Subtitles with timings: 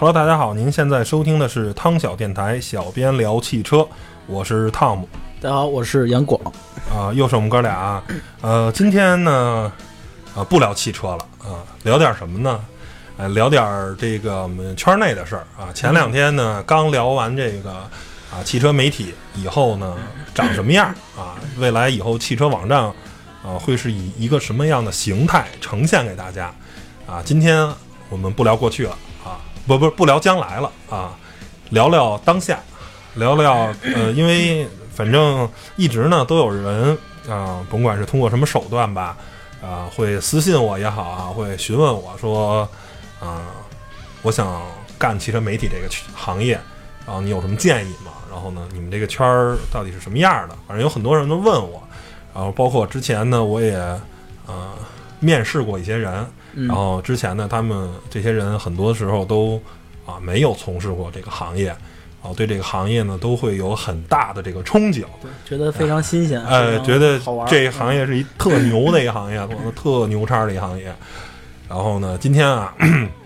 [0.00, 3.86] Hello，大家好，您现在收听的是汤小电台，小编聊汽车，
[4.26, 5.06] 我是汤姆
[5.42, 6.40] 大家好，我是杨广。
[6.90, 8.02] 啊、又是我们哥俩，
[8.40, 9.70] 呃，今天呢，
[10.34, 12.64] 啊、不聊汽车了啊、聊点什么呢？
[13.18, 15.68] 呃，聊点儿这个我们圈内的事儿啊。
[15.74, 17.70] 前两天呢，刚聊完这个
[18.32, 19.94] 啊，汽车媒体以后呢，
[20.34, 21.36] 长什么样啊？
[21.58, 22.84] 未来以后汽车网站
[23.42, 26.50] 啊，会是以一个什么样的形态呈现给大家
[27.06, 27.20] 啊？
[27.22, 27.68] 今天
[28.08, 28.98] 我们不聊过去了啊，
[29.66, 31.16] 不不不聊将来了啊，
[31.70, 32.58] 聊聊当下，
[33.14, 36.96] 聊聊呃，因为反正一直呢都有人
[37.28, 39.16] 啊、甭管是通过什么手段吧，
[39.62, 42.68] 啊、会私信我也好啊，会询问我说，
[43.20, 43.42] 啊、
[44.22, 44.62] 我想
[44.98, 46.58] 干汽车媒体这个行业，
[47.06, 48.12] 然后你有什么建议吗？
[48.30, 50.54] 然后呢，你们这个圈儿到底是什么样的？
[50.66, 51.82] 反正有很多人都问我，
[52.34, 53.76] 然后包括之前呢，我也
[55.20, 59.62] 面试过一些人，嗯然后之前呢，他们这些人很多时候都
[60.04, 65.04] 啊没有从事过这个行业，然后对这个行业呢都会有很大的这个憧憬，
[65.48, 67.20] 觉得非常新鲜，呃，觉得。
[67.46, 69.38] 这行业是一特牛的一个行业，
[69.76, 70.92] 特牛叉的一个行业。
[71.68, 72.74] 然后呢，今天啊，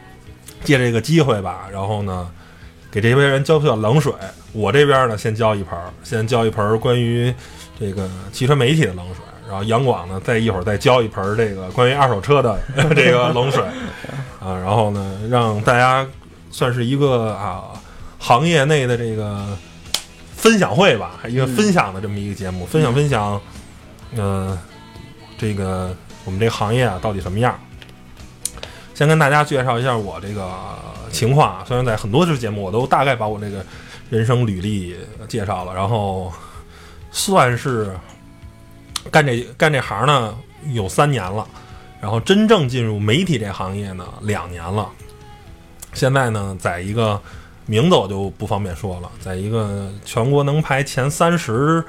[0.62, 2.30] 借这个机会吧，然后呢，
[2.90, 4.12] 给这些人浇瓢冷水。
[4.52, 7.34] 我这边呢，先浇一盆儿，先浇一盆儿关于
[7.80, 9.23] 这个汽车媒体的冷水。
[9.54, 12.58] 然后杨广呢，再一会儿再浇一盆儿这个关于二手车的
[12.96, 13.62] 这个冷水
[14.40, 14.58] 啊。
[14.58, 16.04] 然后呢，让大家
[16.50, 17.70] 算是一个啊
[18.18, 19.56] 行业内的这个
[20.34, 23.40] 分享会吧，一个分享的这么一个节目，分享分享，
[24.16, 24.58] 呃，
[25.38, 25.94] 这个
[26.24, 27.56] 我们这个行业啊到底什么样？
[28.94, 30.48] 先跟大家介绍一下我这个
[31.10, 33.64] 情况啊，虽然在很多期节目我都大概把我这个
[34.10, 36.32] 人生履历介绍了，然后
[37.10, 37.92] 算是
[39.10, 40.34] 干这干这行呢
[40.72, 41.46] 有三年了，
[42.00, 44.88] 然后真正进入媒体这行业呢两年了，
[45.92, 47.20] 现在呢在一个
[47.66, 51.84] 名字我就不方便说了，在一个全国能排前三十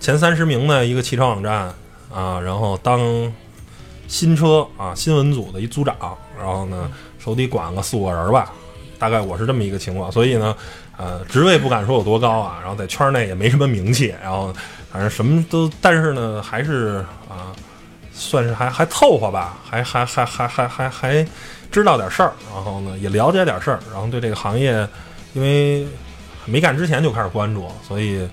[0.00, 1.72] 前三十名的一个汽车网站
[2.12, 3.00] 啊，然后当
[4.06, 8.50] 新车啊新闻组的一组长，然后呢手底管个四五个人吧，
[8.98, 10.56] 大概我是这么一个情况，所以呢，
[10.96, 14.54] 呃，职位不敢说有多高啊，然后在圈内也没什么名气，然后
[14.90, 17.52] 反正什么都，但是呢还是啊，
[18.12, 21.26] 算是还还凑合吧，还还还还还还还
[21.70, 24.88] 知道点事儿，然后呢也了解点事儿，然后对这个行业，
[25.34, 25.86] 因为
[26.46, 28.26] 没干之前就开始关注，所以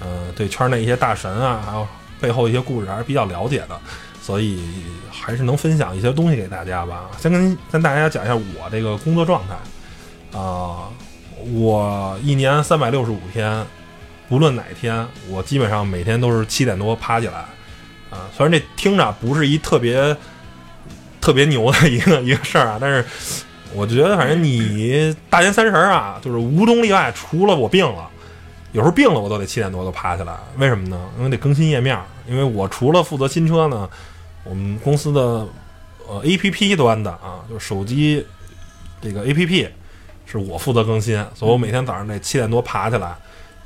[0.00, 1.86] 呃对圈内一些大神啊，还有
[2.20, 3.80] 背后一些故事还是比较了解的，
[4.20, 4.62] 所以
[5.10, 7.10] 还是能分享一些东西给大家吧。
[7.18, 10.90] 先跟跟大家讲一下我这个工作状态啊、
[11.52, 13.64] 我一年三百六十五天，
[14.28, 17.44] 不论哪天，我基本上每天都是七点多爬起来
[18.10, 20.16] 啊、虽然这听着不是一特别
[21.20, 23.04] 特别牛的一个一个事儿啊，但是
[23.74, 28.08] 我觉得反正你大年三十啊，就是无中例外，除了我病了。
[28.70, 30.36] 有时候病了，我都得七点多就爬起来。
[30.58, 31.00] 为什么呢？
[31.16, 31.98] 因为得更新页面。
[32.26, 33.88] 因为我除了负责新车呢，
[34.44, 35.20] 我们公司的
[36.08, 38.24] 呃 A P P 端的啊，就是手机
[39.00, 39.68] 这个 A P P
[40.26, 43.16] 是我负责更新，所以我每天早上得七点多爬起来，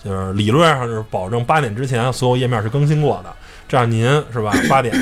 [0.03, 3.35] 就是理论上是保证八点之前所有页面是更新过的。
[3.67, 4.53] 这样您是吧？
[4.69, 4.95] 八点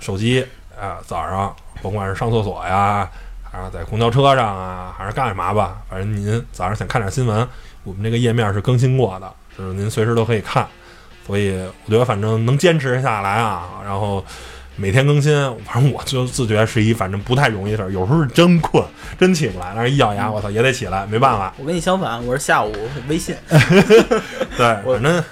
[0.00, 0.44] 手机
[0.80, 3.08] 啊、早上甭管是上厕所呀，
[3.42, 7.46] 还是在公交车上啊，还是干嘛吧，反正您早上想看点新闻，
[7.82, 10.66] 我们这个页面是更新过的，就是您随时都可以看。
[11.26, 14.24] 所以我觉得反正能坚持下来啊，然后
[14.76, 15.32] 每天更新，
[15.64, 17.92] 反正我就自觉是一反正不太容易的事儿。
[17.92, 18.84] 有时候是真困，
[19.18, 21.54] 真起不来，但是一咬牙，我操也得起来，没办法。
[21.58, 22.72] 我跟你相反，我是下午
[23.08, 23.36] 微信，
[24.56, 25.22] 对，反正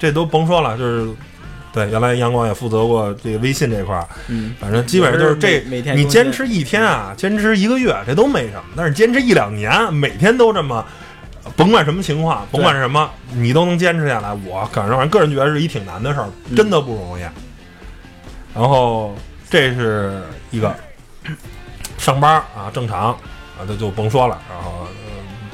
[0.00, 1.10] 这都甭说了，就是
[1.74, 10.82] 对，原来杨光也负责过这个微信这块儿，嗯，反正基本上就是这每每天你坚持一天啊，坚持一个月这都没什么，但是坚持一两年，每天都这么，
[11.54, 17.22] 甭管什么情况，甭管是什么，你都能坚持下来，我感觉反正个人觉得是一挺难的事儿，嗯真的不容易。
[18.56, 19.14] 然后
[19.50, 20.74] 这是一个
[21.98, 24.40] 上班啊，正常啊，这就甭说了。
[24.48, 24.86] 然后、呃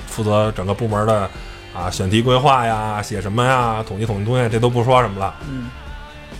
[0.07, 1.27] 负责整个部门的
[1.75, 5.35] 啊选题规划呀，写什么呀，统计统计东西，这都不说什么了。
[5.49, 5.71] 嗯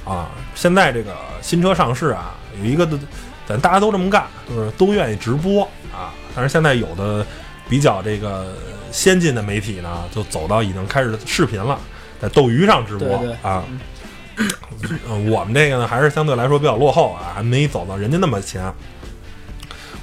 [0.05, 2.99] 啊，现在这个新车上市啊，有一个的，
[3.47, 6.13] 咱大家都这么干，就是都愿意直播啊。
[6.35, 7.25] 但是现在有的
[7.67, 8.55] 比较这个
[8.91, 11.79] 先进的媒体呢，就走到已经开始视频了，
[12.21, 13.65] 在斗鱼上直播啊。
[15.31, 18.73] 我们这个呢，还是相对来说比较落后啊，还没走到人家那么前。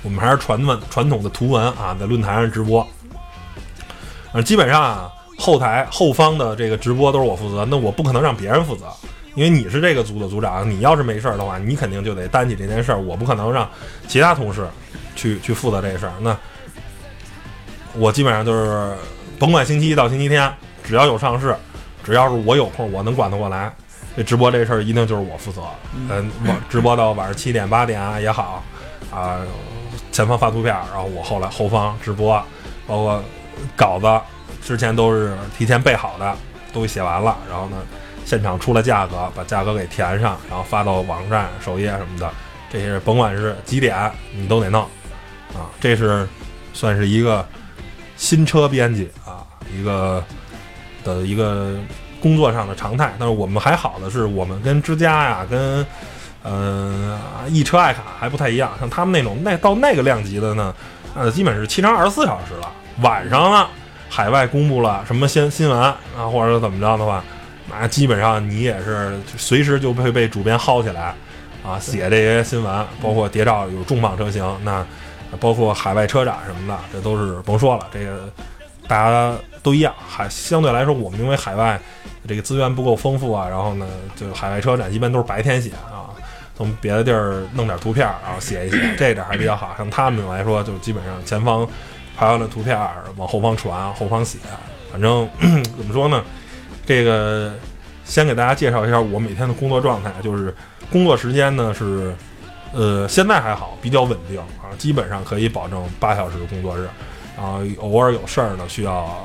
[0.02, 2.88] 我们还是传统传统的图文啊，在论坛上直播。
[4.32, 8.86] 呃，基本上啊，后台后方的这个直播都是我负责，那我不可能让别人负责，
[9.36, 13.68] 因为你是这个组的组长，你要是没事儿的话，你肯定就得担起这件事儿，我不可能让
[14.08, 14.66] 其他同事
[15.16, 16.14] 去去负责这事儿。
[16.22, 16.38] 那
[17.96, 18.94] 我基本上就是
[19.38, 20.50] 甭管星期一到星期天，
[20.84, 21.54] 只要有上市，
[22.04, 23.76] 只要是我有空，我能管得过来。
[24.20, 25.62] 这直播这事儿一定就是我负责。
[25.94, 28.62] 嗯，晚直播到晚上七点八点啊也好，
[29.10, 29.40] 啊，
[30.12, 32.36] 前方发图片，然后我后来后方直播，
[32.86, 33.24] 包括
[33.78, 34.22] 稿子
[34.62, 36.36] 之前都是提前备好的，
[36.74, 37.78] 都写完了，然后呢，
[38.26, 42.30] 现场出了价格，把价格给填上，然后发到网站首页什么的，
[42.70, 44.82] 这些甭管是几点你都得弄
[45.54, 45.72] 啊。
[45.80, 46.28] 这是
[46.74, 47.48] 算是一个
[48.18, 50.22] 新车编辑啊，一个
[51.06, 51.78] 的一个
[52.22, 53.14] 工作上的常态。
[53.20, 55.86] 但是我们还好的是，我们跟之家呀，跟
[56.44, 57.18] 嗯
[57.50, 58.72] 易车爱卡还不太一样。
[58.80, 60.74] 像他们那种那到那个量级的呢，
[61.16, 62.72] 呃，基本是七乘二十四小时了。
[63.02, 63.68] 晚上呢，
[64.10, 65.96] 海外公布了什么新新闻啊，
[66.32, 67.24] 或者怎么着的话，
[67.70, 71.14] 那基本上你也是随时就会被主编薅起来
[71.64, 74.86] 啊，写这些新闻，包括谍照有重磅车型，那
[75.40, 78.30] 包括海外车展什么的，这都是甭说了，这个
[78.88, 79.94] 大家都一样。
[80.08, 81.80] 还相对来说，我们因为海外
[82.28, 86.10] 这个资源不够丰富啊，然后呢，就海外车展一般都是白天写啊，
[86.56, 89.74] 从别的地儿弄点图片，然后写一写，这点还比较好。
[89.78, 91.68] 像他们来说，就基本上前方
[92.18, 92.78] 拍完了图片，
[93.16, 94.38] 往后方传，后方写，
[94.92, 95.28] 反正
[95.78, 96.24] 怎么说呢？
[96.86, 97.54] 这个
[98.04, 100.54] 先给大家介绍一下我每天的工作状态，就是
[100.92, 102.14] 工作时间呢是，
[102.74, 106.90] 呃，现在还好，比较稳定啊，基本上可以保证八小时工作日，
[107.40, 109.16] 啊，偶尔有事儿呢需要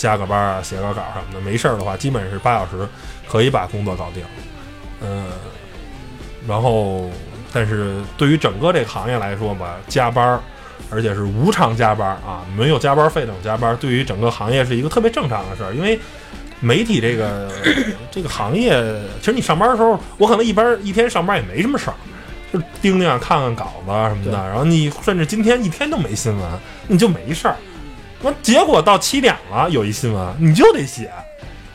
[0.00, 2.88] 加个班啊，写个稿什么的，没事儿的话，基本是八小时
[3.28, 4.24] 可以把工作搞定，
[5.02, 5.26] 嗯，
[6.48, 7.10] 然后
[7.52, 10.40] 但是对于整个这个行业来说吧，加班儿。
[10.90, 15.72] 而且是无偿加班啊，没有加班费那种加班，对于整个行业是一个特别正常的事儿。
[15.72, 15.96] 因为
[16.58, 17.48] 媒体这个
[18.10, 18.72] 这个行业，
[19.20, 21.94] 其实你上班的时候，我可能一般一天上班也没什么事儿，
[22.52, 24.32] 就盯盯啊，看看稿子啊什么的。
[24.32, 26.50] 然后你甚至今天一天都没新闻，
[26.88, 27.54] 你就没事儿。
[28.22, 31.10] 那结果到七点了，有一新闻，你就得写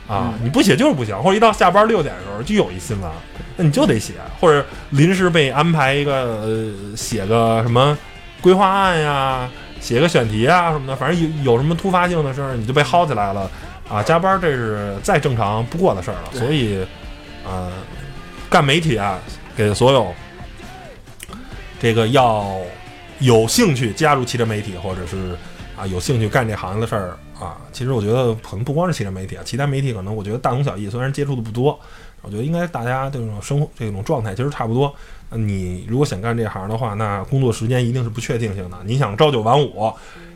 [0.08, 1.18] 啊，你不写就是不行。
[1.24, 3.12] 或者一到下班六点的时候就有一新闻，
[3.58, 7.98] 那你就得写，或者临时被安排一个呃写个什么。
[8.42, 9.50] 规划案呀，
[9.82, 13.50] 写个选题啊什么的，反正有有什么突发性的事儿，你就被薅起来了
[13.90, 14.04] 啊！
[14.04, 16.30] 加班这是再正常不过的事儿了。
[16.32, 16.86] 所以，
[17.44, 17.72] 呃，
[18.48, 19.18] 干媒体啊，
[19.58, 20.14] 给所有
[21.80, 22.56] 这个要
[23.18, 25.36] 有兴趣加入汽车媒体，或者是
[25.78, 30.90] 啊有兴趣干这行业的事儿啊，其实我觉得可能不光是汽车媒体啊，其他媒体可能我觉得大同小异。
[30.90, 31.78] 虽然接触的不多，
[32.22, 34.94] 我觉得应该大家这种生活这种状态其实差不多。
[35.32, 38.78] 你如果想干这行的话，那工作时间一定是不确定性的。
[38.86, 39.92] 你想朝九晚五，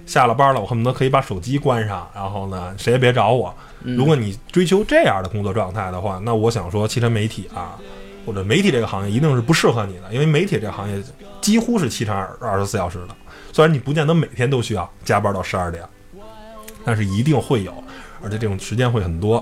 [0.05, 3.53] 下了班了，我恨不得可以把手机关上，然后呢，谁也别找我。
[3.81, 7.77] 如果你追求这样的工作状态的话，那我想说，汽车媒体啊，
[8.25, 11.01] 或者媒体这个行业一定是不适合你的，因为媒体这个行业
[11.39, 13.15] 几乎是七乘二二十四小时的。
[13.51, 15.83] 虽然你不见得每天都需要加班到十二点，
[16.85, 17.73] 但是一定会有，
[18.23, 19.37] 而且这种时间会很多。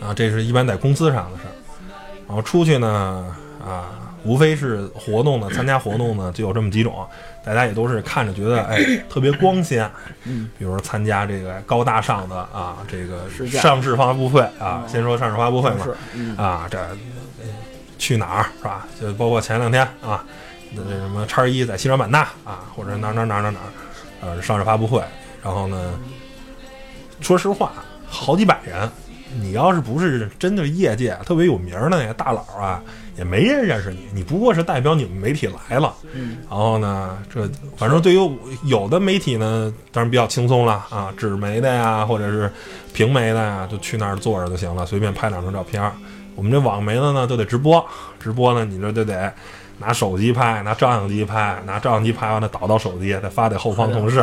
[0.00, 1.54] 啊，这是一般在公司上的事儿，
[2.26, 3.36] 然后出去呢。
[3.58, 7.06] 啊，无非是活动呢，参加活动呢，就有这么几种，
[7.44, 8.78] 大家也都是看着觉得哎
[9.10, 9.90] 特别光鲜，
[10.24, 15.86] 嗯，比如参加这个高大上的啊，这个上市发布会啊，先说上市发布会嘛，
[16.42, 16.78] 啊，这
[17.98, 18.86] 去哪儿是吧？
[18.98, 20.24] 就包括前两天啊，
[20.72, 23.58] 那什么叉一在西双版纳啊，或者哪哪哪哪哪，
[24.20, 25.02] 呃，上市发布会，
[25.42, 25.98] 然后呢，
[27.20, 27.72] 说实话，
[28.06, 28.90] 好几百人，
[29.40, 32.82] 你要是不是真的业界特别有名的那些大佬啊。
[33.16, 35.92] 也没人认识你，你不过是代表你们媒体来了。
[36.14, 42.48] 嗯，然后呢，这反正对于有的媒体呢，当然比较轻松了啊，纸媒的呀，或者是
[42.92, 45.82] 平媒的呀，就去那儿坐着就行了，随便拍两张照片。
[46.36, 47.84] 我们这网媒的呢，都得直播，
[48.20, 49.34] 直播呢，你这就得
[49.78, 54.20] 拿手机拍，拿照相机拍，拿照相机拍完了导到手机，再发给后方同事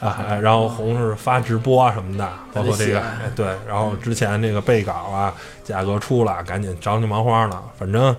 [0.00, 3.02] 啊，然后同事发直播啊什么的，包括这个
[3.34, 5.34] 对，然后之前这个备稿啊，
[5.64, 8.14] 价格出了，赶紧着急忙慌了，反正。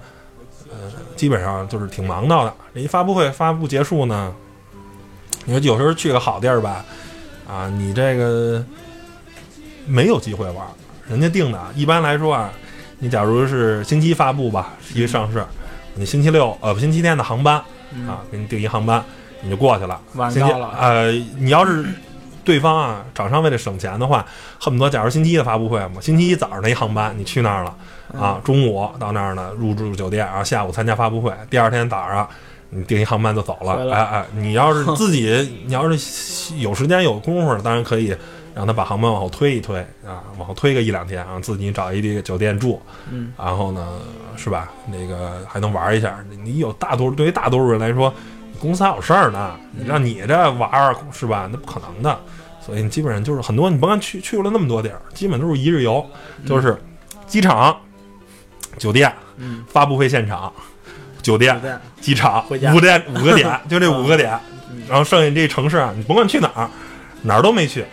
[0.71, 0.77] 呃，
[1.15, 2.53] 基本上就是挺忙到的。
[2.75, 4.31] 这一发布会发布结束呢，
[5.45, 6.85] 你说有时候去个好地儿吧，
[7.47, 8.63] 啊，你这个
[9.87, 10.63] 没有机会玩。
[11.07, 12.51] 人家定的，一般来说啊，
[12.99, 15.43] 你假如是星期一发布吧，一上市，
[15.99, 17.55] 你星期六呃不星期天的航班
[18.07, 19.03] 啊，给你订一航班，
[19.41, 19.99] 你就过去了。
[20.13, 20.71] 晚上了。
[20.79, 21.85] 呃，你要是
[22.45, 24.25] 对方啊，厂商为了省钱的话，
[24.59, 27.75] 恨不得假如星期一的发布会嘛，星期一早上那一航班你去那儿了。
[28.17, 31.31] 啊，中午到那儿呢，入住酒店，然后下午参加发布会。
[31.49, 32.27] 第二天早上，
[32.69, 33.93] 你订一航班就走了。
[33.93, 35.27] 哎哎，你要是自己，
[35.67, 38.15] 你要是有时间有功夫，当然可以
[38.59, 42.81] 让他把航班往后推一推啊，往后推个一两天啊，自己找一个酒店住。
[43.09, 43.99] 嗯，然后呢，
[44.35, 44.69] 是吧？
[44.85, 46.19] 那个还能玩一下。
[46.43, 48.13] 你有大多对于大多数人来说，
[48.59, 51.47] 公司还有事儿呢，你让你这玩儿是吧？
[51.49, 52.19] 那不可能的。
[52.59, 56.05] 所以你基本上就是很多，你甭管去去过了那么多地儿，基本都是一日游，
[56.45, 56.77] 就是
[57.25, 57.73] 机场、
[58.77, 60.51] 酒店、嗯，发布会现场、
[61.21, 61.57] 酒店
[62.01, 64.37] 机场，五点五个点，就这五个点
[64.69, 64.83] 嗯。
[64.89, 66.69] 然后剩下这城市啊，你甭管去哪儿，
[67.21, 67.85] 哪儿都没去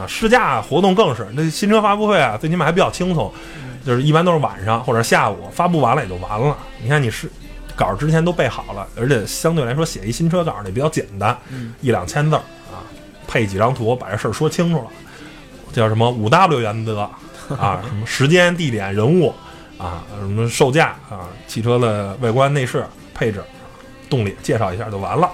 [0.00, 0.06] 啊。
[0.06, 3.32] 试驾活动更是，那新车发布会啊，最起码还比较轻松，
[3.84, 6.56] 就是一般都是晚上或者下午发布完了也就完了。
[6.82, 7.30] 你看你是
[7.76, 12.84] 稿之前都备好了，而且相对来说写一新车稿也比较简单，嗯一两千字儿啊，
[13.26, 14.86] 配几张图把这事儿说清楚了，
[15.72, 17.08] 叫什么五 W 原则
[17.58, 19.32] 啊，什么时间、地点、人物
[19.78, 23.42] 啊，什么售价啊，汽车的外观、内饰、配置、
[24.08, 25.30] 动力介绍一下就完了，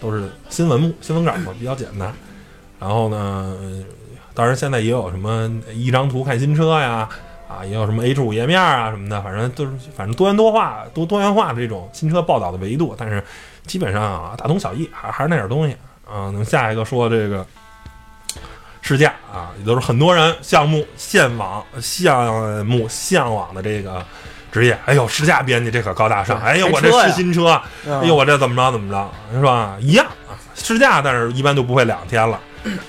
[0.00, 2.12] 都是新闻目新闻稿嘛，比较简单。
[2.78, 3.56] 然后呢，
[4.38, 7.08] 当然现在也有什么一张图看新车呀，
[7.48, 13.20] 啊，也有什么 H 五页面啊什么的，反正都是反正多元多化、多多元化的这种新车报道的维度，但是
[13.66, 15.72] 基本上啊大同小异，还还是那点东西
[16.06, 16.30] 啊。
[16.32, 17.44] 那么下一个说这个
[18.80, 24.06] 试驾啊，也都是很多人项目向往、项目向往的这个
[24.52, 24.78] 职业。
[24.84, 26.38] 哎呦，试驾编辑这可高大上！
[26.38, 29.76] 对哎呦，我这试新车，哎哎呦，我这怎么着怎么着，是吧？
[29.80, 32.38] 一样啊，试驾，但是一般就不会两天了，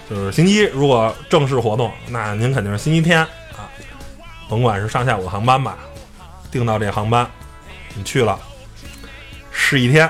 [0.09, 3.69] 就是星期一如果正式活动，那您肯定是星期天啊，
[4.49, 5.77] 甭管是上下午的航班吧，
[6.51, 7.29] 订到这航班，
[7.93, 8.39] 你去了
[9.51, 10.09] 试一天，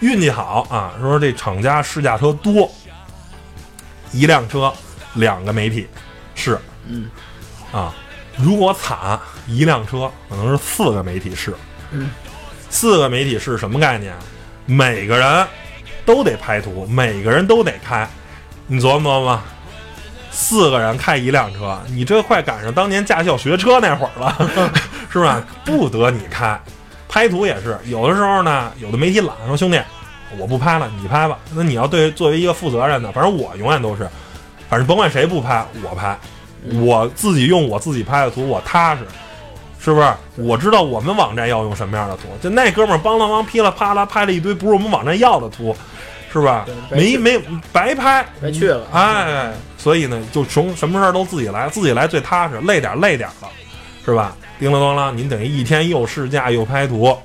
[0.00, 2.70] 运气好啊，说这厂家试驾车多，
[4.12, 4.72] 一辆车
[5.14, 5.86] 两个媒体
[6.34, 7.10] 试嗯
[7.72, 7.94] 啊，
[8.36, 11.54] 如果惨，一辆车可能是四个媒体试。
[11.90, 12.10] 嗯，
[12.70, 14.14] 四个媒体是什么概念？
[14.66, 15.46] 每个人
[16.04, 18.08] 都得拍图，每个人都得开。
[18.70, 19.40] 你琢磨琢磨，
[20.30, 24.70] 四个人开一辆车，你这快赶上当年驾校学车那会儿了，
[25.10, 25.42] 是吧？
[25.64, 26.60] 不得你开，
[27.08, 27.78] 拍图也是。
[27.86, 29.80] 有的时候呢，有的媒体懒，说兄弟，
[30.36, 31.38] 我不拍了，你拍吧。
[31.54, 34.06] 那你要对作为一个负责任的，反正我永远都是，
[34.68, 36.18] 反正甭管谁不拍，我拍。
[36.82, 39.00] 我自己用我自己拍的图，我踏实，
[39.80, 40.12] 是不是？
[40.34, 45.74] 我知道我们网站要用什么样的图，就那哥们儿梆啷梆噼里啪啦拍了一堆不是我们网站要的图，
[46.30, 47.38] 是吧没没
[47.72, 53.48] 白拍，白去了，哎，所以呢，就从什么事儿都自己来，自己来最踏实，累点累点儿了，
[54.04, 54.36] 是吧？
[54.58, 57.16] 叮了咣啷，您等于一天又试驾又拍图，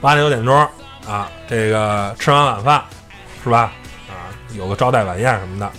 [0.00, 0.56] 八九点钟
[1.06, 2.82] 啊，这个吃完晚饭
[3.42, 3.72] 是吧？
[4.08, 5.70] 啊，有个招待晚宴什么的，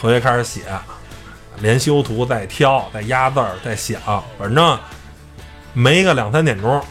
[0.00, 0.62] 回去开始写，
[1.60, 4.00] 连修图再挑，再压字儿，再想，
[4.38, 4.78] 反正
[5.72, 6.84] 没个两三点钟，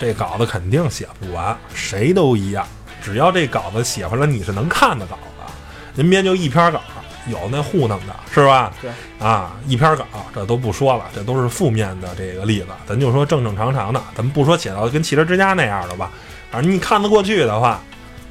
[0.00, 2.66] 这稿子肯定写不完，谁都一样。
[3.08, 5.52] 只要这稿子写出来你是能看的稿子，
[5.94, 6.78] 您编就一篇稿，
[7.26, 8.70] 有那糊弄的，是吧？
[8.82, 8.90] 对。
[9.18, 16.10] 啊，一篇稿这都不说了，这都是负面的这个例子，咱就说正正常常的，咱们不说写到跟汽车之家那样的吧，
[16.50, 17.80] 反正你看得过去的话，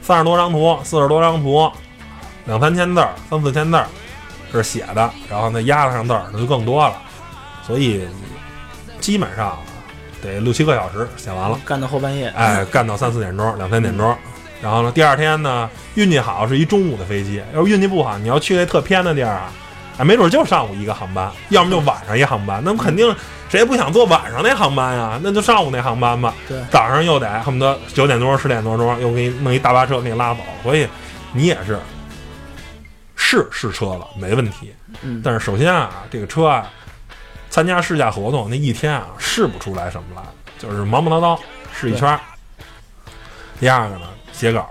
[0.04, 1.70] 三十多张图，四十多张图，
[2.46, 3.88] 两三千字儿，三四千字儿
[4.52, 6.96] 是写的，然后那压上字儿那就更多了，
[7.66, 8.08] 所以
[9.02, 9.58] 基本上
[10.22, 11.60] 得六七个小时写完了。
[11.66, 14.16] 干到后半夜，哎，干到三四点钟、两三点钟，
[14.62, 19.52] 然后呢，第二天呢，运气好是一中午的飞机，要是运气不好，你要去那特偏的地儿啊，
[19.98, 23.16] 哎，没准就上午一个航班，要么就晚上一航班，那肯定
[23.50, 26.34] 谁也不想坐晚上那航班呀，那就上午那航班吧。
[26.48, 30.88] 对早上又得恨不得九点多、十点多钟又给你弄一大巴车给你拉走，所以
[31.32, 31.80] 你也是
[33.16, 34.74] 试试车了，没问题。
[35.02, 36.68] 嗯，但是首先啊，这个车啊，
[37.50, 40.24] 参加试驾活动那一天啊，试不出来什么来，
[40.58, 41.40] 就是忙忙叨叨
[41.72, 42.20] 试一圈儿。
[43.60, 44.70] 第二个呢，写稿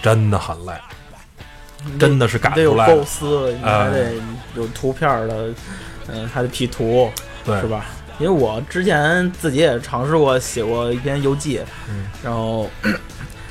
[0.00, 0.72] 真的很累，
[1.98, 2.96] 真的是赶得有出来的。
[2.96, 4.12] 构思，你哎还得
[4.54, 5.48] 有图片的，
[6.08, 7.10] 嗯，还得 P 图，
[7.44, 7.84] 对是吧？
[8.18, 12.68] 因为我之前自己也尝试过写过一篇游记，嗯然后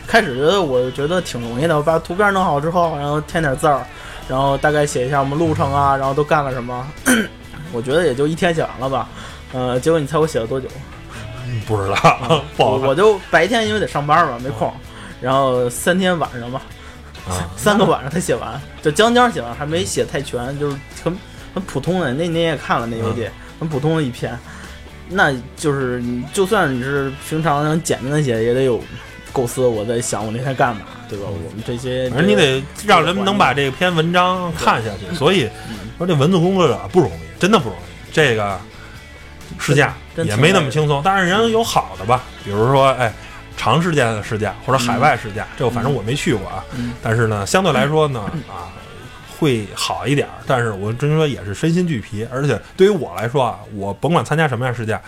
[0.07, 3.85] 开始觉得我觉得挺容易的，我把图片弄好之后，然后添点字儿，
[4.27, 6.85] 然后大概写一下我们路程啊，然后都干了什么，
[7.71, 9.07] 我觉得也就一天写完了吧。
[9.53, 10.67] 呃，结果你猜我写了多久？
[11.65, 11.95] 不知道，
[12.57, 14.73] 不好我我就白天因为得上班嘛，没空，
[15.21, 16.61] 然后三天晚上吧，
[17.27, 17.49] 啊。
[17.57, 21.15] 三个晚上才写完，就将将写完，还没写太全，就是很
[21.53, 22.13] 很普通的。
[22.13, 24.37] 那你也看了那邮件，很普通的一篇，
[25.09, 28.81] 那就是你就算你是平常简单的写，也得有
[29.33, 29.65] 构思。
[29.65, 31.25] 我在想我那天干嘛，对吧？
[31.27, 38.13] 我们这些，反正你得让人们能把这篇文章看下去，所以嗯说这文字工作者不容易，真的不容易。
[38.13, 38.59] 这个
[39.59, 43.11] 试驾也没那么轻松，但是人有好的吧，比如说哎，
[43.57, 46.63] 长时间的试驾或者海外试驾，这个反正我没去过啊。
[46.77, 46.93] 嗯。
[47.03, 48.71] 但是呢，相对来说呢，啊，
[49.37, 50.33] 会好一点儿。
[50.45, 55.01] 但是我真说也是身心俱疲，而且对于我来说啊，我甭管参加什么样试驾，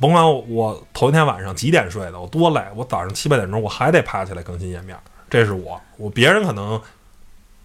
[0.00, 4.96] 甭管我我头一天晚上几点睡的，我多累，我早上七八点钟我还得爬起来更新页面，
[5.28, 6.80] 这是我，我别人可能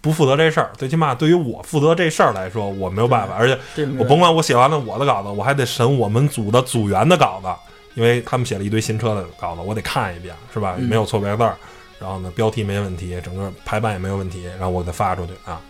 [0.02, 3.58] 不负责这事儿，最起码对于我负责这事儿来说，我没有办法，而且
[3.98, 7.48] 我甭管我写完了我的稿子，我还得审我们组的组员的稿子，
[7.96, 10.76] 因为他们写了一堆新车的稿子，我得看一遍，是吧？
[10.78, 10.84] 嗯。
[10.88, 11.56] 没有错别字儿，
[11.98, 15.60] 然后呢标题没问题，整个排版也没有问题，然后我再发出去啊，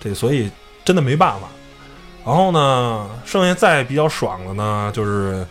[0.00, 0.48] 这所以
[0.84, 1.48] 真的没办法。
[2.24, 5.44] 然后呢，剩下再比较爽的呢，就是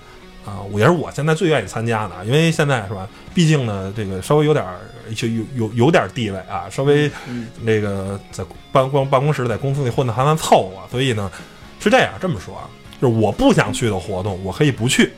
[0.45, 4.79] 啊，我也是我现在最愿意参加的，因为现在是吧，毕竟呢，这个稍微有点儿
[5.13, 7.47] 就有有有点儿地位啊，稍微嗯。
[7.61, 11.29] 那个在办公办公室在公司里混的还算凑合，所以呢
[11.81, 12.69] 是这样这么说啊，
[13.01, 15.11] 就是我不想去的活动，我可以不去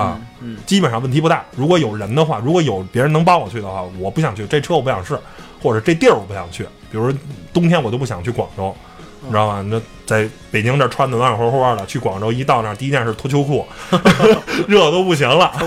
[0.00, 1.44] 啊，嗯基本上问题不大。
[1.56, 5.18] 如果有人的话，如果有别人能帮我去的话，我不想去，这车我不想试，
[5.62, 6.64] 或者这地儿我不想去。
[6.90, 7.12] 比如
[7.52, 8.74] 冬天我都不想去广州，
[9.22, 9.62] 你知道吗？
[9.68, 13.64] 那在北京这穿的暖暖和和的，去广州一到那儿，第一件事脱秋裤，
[14.66, 15.52] 热得都不行了。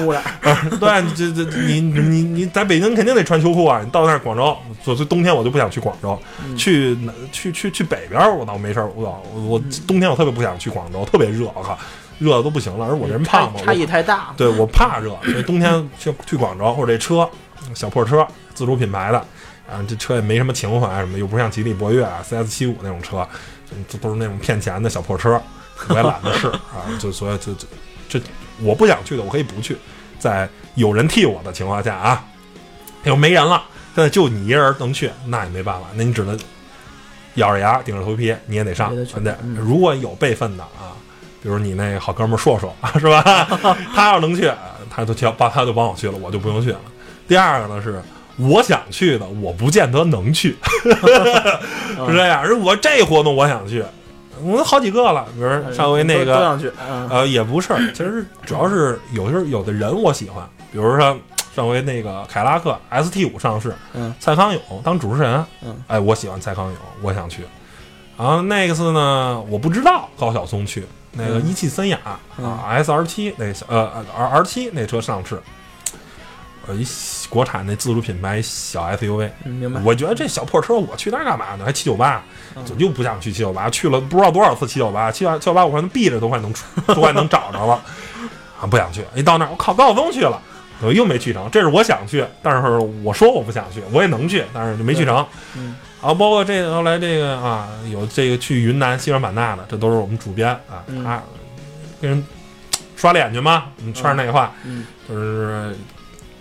[0.81, 3.79] 对，你这这你你你你在北京肯定得穿秋裤啊！
[3.81, 6.97] 你到那儿广州，所以冬天我就不想去广州，嗯去
[7.31, 11.79] 去去去北边儿我倒没事儿，我倒我我冬天我特别不想去广州，特别热，我靠，
[12.23, 12.85] 热的都不行了。
[12.85, 17.29] 而我这人胖嘛，差差异太大，对我怕热，所以冬天去去广州或者这车
[17.73, 19.17] 小破车自主品牌的，
[19.69, 23.27] 啊，这车也没什么情怀什么，又不像吉利博越啊、CS 七五那种车，
[23.87, 25.41] 这都是那种骗钱的小破车，
[25.89, 27.67] 我也懒得试啊，就所以就就
[28.07, 28.21] 这
[28.61, 29.77] 我不想去的，我可以不去，
[30.19, 32.25] 在有人替我的情况下啊，
[33.03, 33.63] 又没人了，
[33.95, 36.37] 现在就你一人能去，那也没办法，那你只能
[37.35, 40.97] 咬着牙顶着头皮，你也得上也得如果有备份的啊。
[41.43, 43.21] 比如你那好哥们儿硕硕 是吧？
[43.93, 44.49] 他要能去，
[44.89, 46.79] 他就帮他就帮我去了，我就不用去了。
[47.27, 48.01] 第二个呢是
[48.37, 52.39] 我想去的，我不见得能去， 是这样。
[52.39, 53.83] 而我这活动我想去，
[54.41, 61.17] 我好几个了，比如上回那个都都想去，嗯呃，也不是，其实主要是有时候有的人我喜欢，比如说
[61.55, 67.43] 上回那个凯拉克 ST 五上市，嗯，蔡康永当主持人，嗯，哎，我喜欢蔡康永，我想去。
[68.17, 71.99] 然后那个次呢，我不知道高晓松去，那个嗯一汽森雅、
[72.37, 75.39] 嗯啊 S R 七那小呃 R R 七那车上市，
[76.67, 76.85] 呃一
[77.29, 81.65] 国产那自主品牌小 S U V，嗯明白，我觉得这小破车我去那儿干嘛呢？
[81.65, 82.23] 还七九八，
[82.55, 87.73] 我就又不想去七九八，去了不知道多少次七九八，七九七九八我可能闭着都快能出，都快能找着了，
[88.59, 89.03] 啊，不想去。
[89.13, 90.41] 一到那儿，我靠，高晓松去了，
[90.81, 91.49] 我又没去成。
[91.51, 92.67] 这是我想去，但是
[93.03, 95.25] 我说我不想去，我也能去，但是就没去成。
[95.55, 101.21] 嗯啊，包括这个后来这个啊，有这个去云南西双版纳的，这都是我们主编啊，嗯他
[102.01, 102.25] 跟人
[102.95, 105.75] 刷脸去嘛，嗯，圈儿内话，嗯就是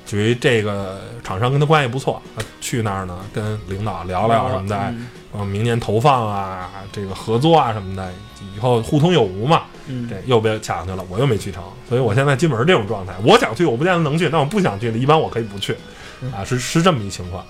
[0.05, 8.11] 属于这个厂商跟他关系不错，他去那儿呢，跟领导聊聊什么的，嗯呃，明年投放啊，这个合作啊什么的，
[8.57, 9.63] 以后互通有无嘛。
[9.89, 13.13] 嗯这又被抢去了，我又没去成，所以我现在基本是这种状态。
[13.25, 15.77] 我想去，我不见得能去；但我不想去的，一般我可以不去，
[16.21, 17.45] 嗯啊，是是这么一情况。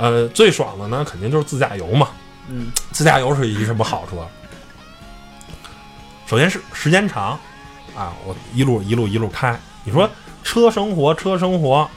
[0.00, 2.08] 呃，最爽的呢，肯定就是自驾游嘛。
[2.48, 4.26] 嗯自驾游是一什么好处啊？
[6.26, 7.38] 首先是时间长，
[7.94, 9.58] 啊，我一路一路一路开。
[9.84, 10.08] 你说
[10.42, 11.88] 车生活，车生活，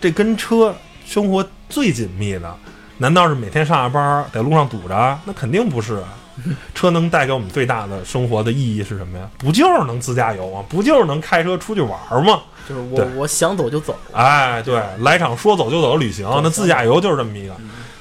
[0.00, 2.54] 这跟车生活最紧密的，
[2.98, 5.18] 难道是每天上下班在路上堵着？
[5.24, 6.08] 那肯定不是啊。
[6.74, 9.28] 车能带给我们最大的生活的意义是什么呀？
[9.38, 10.64] 不就是能自驾游吗？
[10.68, 12.40] 不就是能开车出去玩吗？
[12.68, 17.54] 就是我我想走就走，哎，对，来场说走就走的旅行，那自驾游就是这么一个。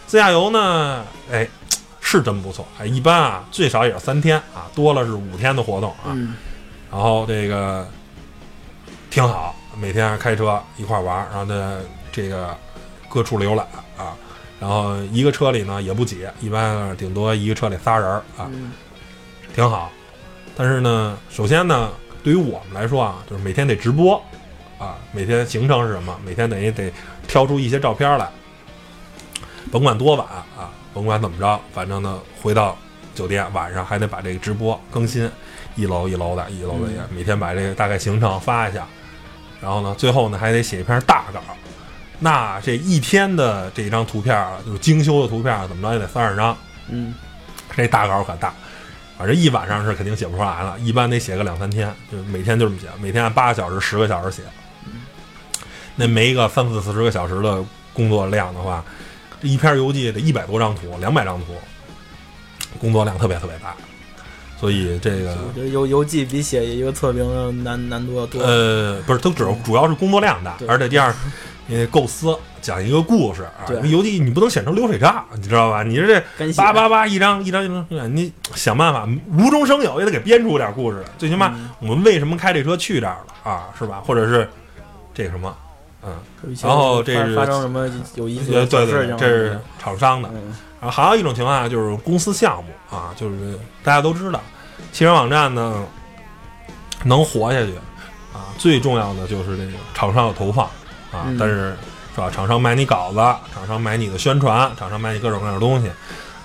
[0.08, 1.48] 自驾游呢，哎，
[2.00, 2.66] 是真不错。
[2.80, 6.10] 哎，一般啊，最少也是三天啊，多了是五天的活动啊。
[6.14, 6.36] 嗯
[6.92, 7.88] 然后这个
[9.10, 11.80] 挺好，每天开车一块玩儿，然后呢，
[12.12, 12.56] 这个
[13.08, 13.85] 各处浏览啊。
[14.60, 18.72] 然后一个车里呢也不挤，一般顶多一个车里仨人儿啊，嗯
[19.54, 19.92] 挺好。
[20.56, 21.92] 但是呢，首先呢，
[22.24, 24.16] 对于我们来说啊，就是每天得直播
[24.78, 26.92] 啊，每天行程是什么，每天等于得
[27.28, 28.30] 挑出一些照片来，
[29.72, 32.78] 甭管多晚啊，甭管怎么着，反正呢，回到
[33.14, 35.30] 酒店晚上还得把这个直播更新，
[35.76, 38.88] 一楼一楼的，一楼的也每天把这个大概行程发一下，
[39.62, 41.42] 然后呢，最后呢还得写一篇大稿。
[42.20, 46.58] 那这一天的这张图片啊，就是精修的图片啊，怎么着也得三十张。
[46.90, 47.14] 嗯
[47.76, 48.54] 这大稿可大，
[49.18, 54.44] 反正一晚上是肯定写不出来了，一般得写个两三天，就每天就这么写，每天按八个小时、十个小时写。
[55.96, 58.84] 那没一个三四四十个小时的工作量的话，
[59.42, 61.56] 这一篇游记得一百多张图、两百张图，
[62.80, 63.76] 工作量特别特别大。
[64.58, 68.42] 所以这个我觉得游游记比写一个测评难难度要多。
[68.42, 71.14] 呃，不是，都主主要是工作量大，而且第二，
[71.68, 73.66] 你得构思，讲一个故事啊。
[73.68, 75.84] 对游记你不能写成流水账，你知道吧？
[75.84, 76.22] 你这
[76.56, 81.06] 叭叭叭一张一张一张，你想办法无中生有也得给编出点故事来。
[81.18, 83.68] 最起码嗯我们为什么开这车去这儿了啊？
[83.78, 84.02] 是吧？
[84.06, 84.48] 或者是
[85.14, 85.56] 这什么？
[86.04, 86.14] 嗯，
[86.62, 90.30] 然后这是发生什么有意思对的对这是厂商的。
[90.34, 94.40] 嗯然后还有一种情况下就是公司项目啊，就是大家都知道，
[94.92, 95.84] 汽车网站呢
[97.04, 97.74] 能活下去
[98.32, 100.70] 啊，最重要的就是这个厂商的投放
[101.16, 101.24] 啊。
[101.28, 101.76] 嗯但是
[102.14, 103.18] 是吧，厂商买你稿子，
[103.54, 105.90] 厂商买你的宣传，厂商买你各种各样的东西。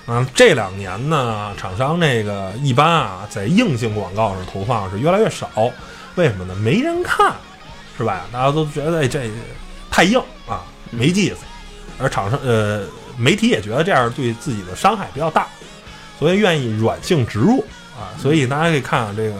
[0.05, 5.47] 啊，这两年呢，厂商这个一般啊，在硬性广告上投放是越来越少，
[6.15, 6.53] 为什么呢？
[6.55, 7.33] 没人看，
[7.97, 8.25] 是吧？
[8.33, 9.29] 大家都觉得哎这
[9.89, 11.37] 太硬啊，没意思。
[11.99, 12.83] 而厂商呃
[13.15, 15.47] 媒体也觉得这样对自己的伤害比较大，
[16.19, 17.63] 所以愿意软性植入
[17.95, 18.11] 啊。
[18.17, 19.35] 所以大家可以看看，这个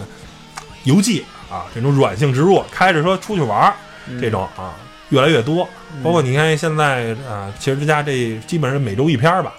[0.84, 3.74] 游记啊，这种软性植入，开着车出去玩儿
[4.08, 4.76] 嗯这种啊
[5.12, 5.67] 越来越多。
[6.04, 9.54] 包括你看现在啊，汽车之家这基本上每周一篇儿吧，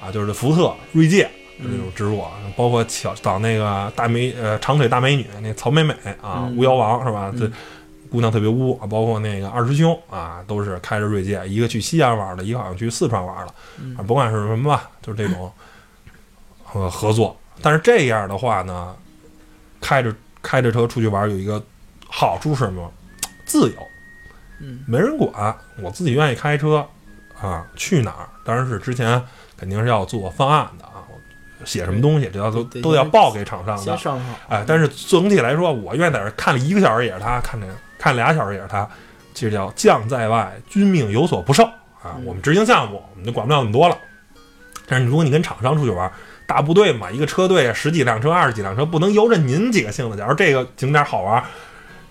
[0.00, 7.30] 啊，就是福特、锐界这种植入啊，包括小找那个大美呃长腿大美女那曹美美啊，嗯巫妖王是吧？
[7.34, 7.50] 嗯这
[8.10, 15.50] 姑娘特别污啊，包括那个二师兄啊，都是开着锐界，一个去西安玩的，一个好像去四川玩了，嗯啊，甭管是什么吧，就是这种
[16.72, 17.36] 呃合作。
[17.60, 18.94] 但是这样的话呢，
[19.80, 21.60] 开着开着车出去玩有一个
[22.08, 22.92] 好处是什么？
[23.44, 23.76] 自由，
[24.64, 26.86] 嗯没人管，我自己愿意开车
[27.40, 28.28] 啊，去哪儿？
[28.44, 29.22] 当然是之前
[29.58, 31.04] 肯定是要做方案的啊，
[31.64, 33.82] 写什么东西，这要都都要报给厂商的
[34.48, 37.66] 哎，但是总体来说，我愿意在这儿看了一个小时也是他，看着
[37.98, 38.88] 看俩小时也是他，
[39.34, 42.16] 这叫将在外，君命有所不受啊。
[42.16, 43.96] 嗯我们执行项目，我们就管不了那么多了。
[44.86, 46.10] 但是如果你跟厂商出去玩，
[46.46, 50.16] 大部队嘛，一个车队十几辆车、二十几辆车，不能由着您几个性子。
[50.16, 51.42] 假如这个景点好玩，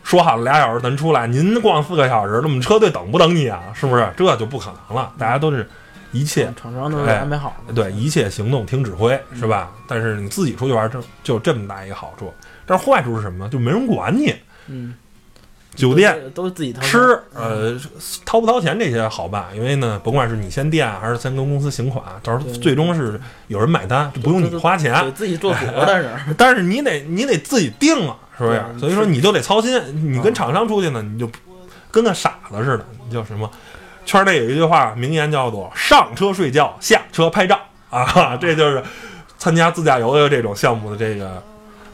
[0.04, 3.64] 说好了俩小时咱出来，您逛四个小时，那么车队等不等你啊？
[3.74, 4.08] 是不是？
[4.16, 5.12] 这就不可能了。
[5.18, 5.68] 大家都是
[6.12, 9.72] 一切厂商都是哎安排好的，对，一切行动听指挥，是吧？
[9.88, 12.32] 但是你自己出去玩，这就这么大一个好处。
[12.66, 13.50] 但是坏处是什么？
[13.50, 14.36] 就没人管你，
[14.68, 14.94] 嗯，
[15.76, 17.76] 酒店都是自己掏吃，呃，
[18.26, 24.94] 掏不掏钱这些好办，因为呢，甭管是你先垫还是先跟公司行款，到时候最终是有人买单，就不用你花钱。
[25.14, 28.64] 自己做主了，但是 但是你得你得自己定啊，是不是？
[28.80, 29.82] 所以说你就得操心。
[30.12, 31.30] 你跟嗯厂商出去呢，你就
[31.92, 33.50] 跟个傻子似的，你叫什么？
[34.06, 37.58] 圈内有一句话名言叫做“上车睡觉，下车拍照”
[37.90, 38.84] 啊，这就是
[39.38, 41.42] 参加自驾游的这种项目的这个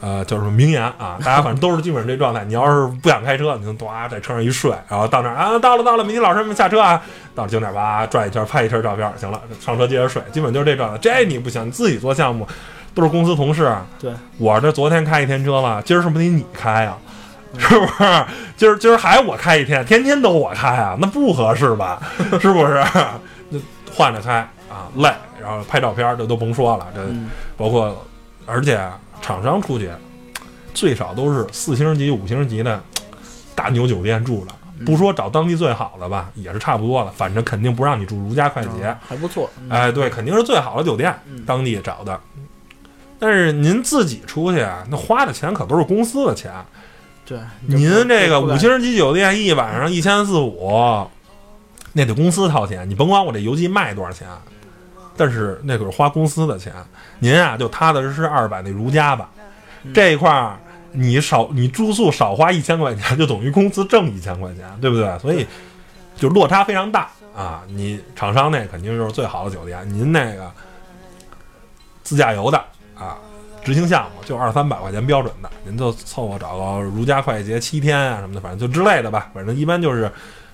[0.02, 1.18] 呃叫什么名言啊。
[1.20, 2.44] 大家反正都是基本上这状态。
[2.46, 7.02] 你要是不想开车，你就呱在车上一睡，然后到那儿啊，到了到了，米迪老师们下车啊，
[7.36, 10.98] 到了景点吧转一圈拍一圈照片，行了，上车接着睡，基本就是这状态。
[10.98, 12.48] 这你不行，你自己做项目
[12.94, 16.98] 都是公司同事，对，我这昨天开一天车了，今儿是不是得你开啊？
[17.58, 18.26] 是不是？
[18.56, 22.00] 今儿今儿还我开一天，天天都我开啊，那不合适吧？
[22.40, 22.84] 是不是？
[23.50, 23.60] 那
[23.92, 24.36] 换着开
[24.70, 28.06] 啊，累，然后拍照片这都甭说了，这嗯包括
[28.46, 28.80] 而且
[29.22, 29.90] 厂商出去
[30.74, 32.82] 最少都是四星级、五星级的
[33.56, 34.54] 大牛酒店住的，
[34.86, 38.70] 不说找当地最好的吧，也是差不多了，反正肯定不让你住如家快捷。
[38.84, 42.20] 嗯还不错，嗯哎，对，肯定是最好的酒店，嗯当地找的。
[43.20, 46.52] 但是您自己出去啊，那花的钱可都是公司的钱。
[47.26, 51.06] 对，您这个五星级酒店一晚上一千四五，
[51.92, 52.90] 那得公司掏钱。
[52.90, 54.26] 你甭管我这游记卖多少钱，
[55.20, 56.74] 但是那可是花公司的钱。
[57.20, 59.30] 您啊，就踏踏实实二百那如家吧，
[59.84, 60.58] 嗯这一块儿
[60.94, 65.20] 你少你住宿少花一千块钱，就等于公司挣一千块钱，对不对？
[65.20, 65.46] 所以
[66.16, 67.62] 就落差非常大啊。
[67.68, 70.50] 你厂商那肯定就是最好的酒店，您那个
[72.02, 72.58] 自驾游的
[72.98, 73.18] 啊，
[73.64, 79.30] 执行项目就二三百块钱标准的，您就凑合找个如家快捷七天啊什么的，反正就之类的吧。
[79.34, 80.10] 反正一般就是，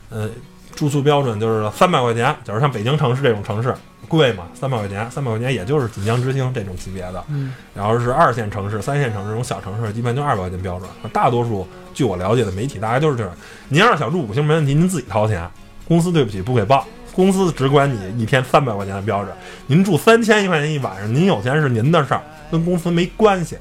[0.09, 0.27] 呃，
[0.75, 2.35] 住宿标准就是三百块钱。
[2.43, 3.73] 假如像北京城市这种城市
[4.07, 7.23] 贵嘛，三百块钱，三百块钱也就是锦江之星这种级别的。
[7.29, 10.89] 嗯然后是二线城市、三线城市这种小城市，基本就二百块钱标准。
[11.11, 13.31] 大多数据我了解的媒体，大概都是这样。
[13.69, 15.49] 您要是想住五星没问题，您自己掏钱，
[15.87, 19.33] 公司对不起不给报，公司只管你一天三百块钱的标准。
[19.67, 23.57] 您住三千一块钱一晚上，您有钱是您的事儿，跟公司没关系，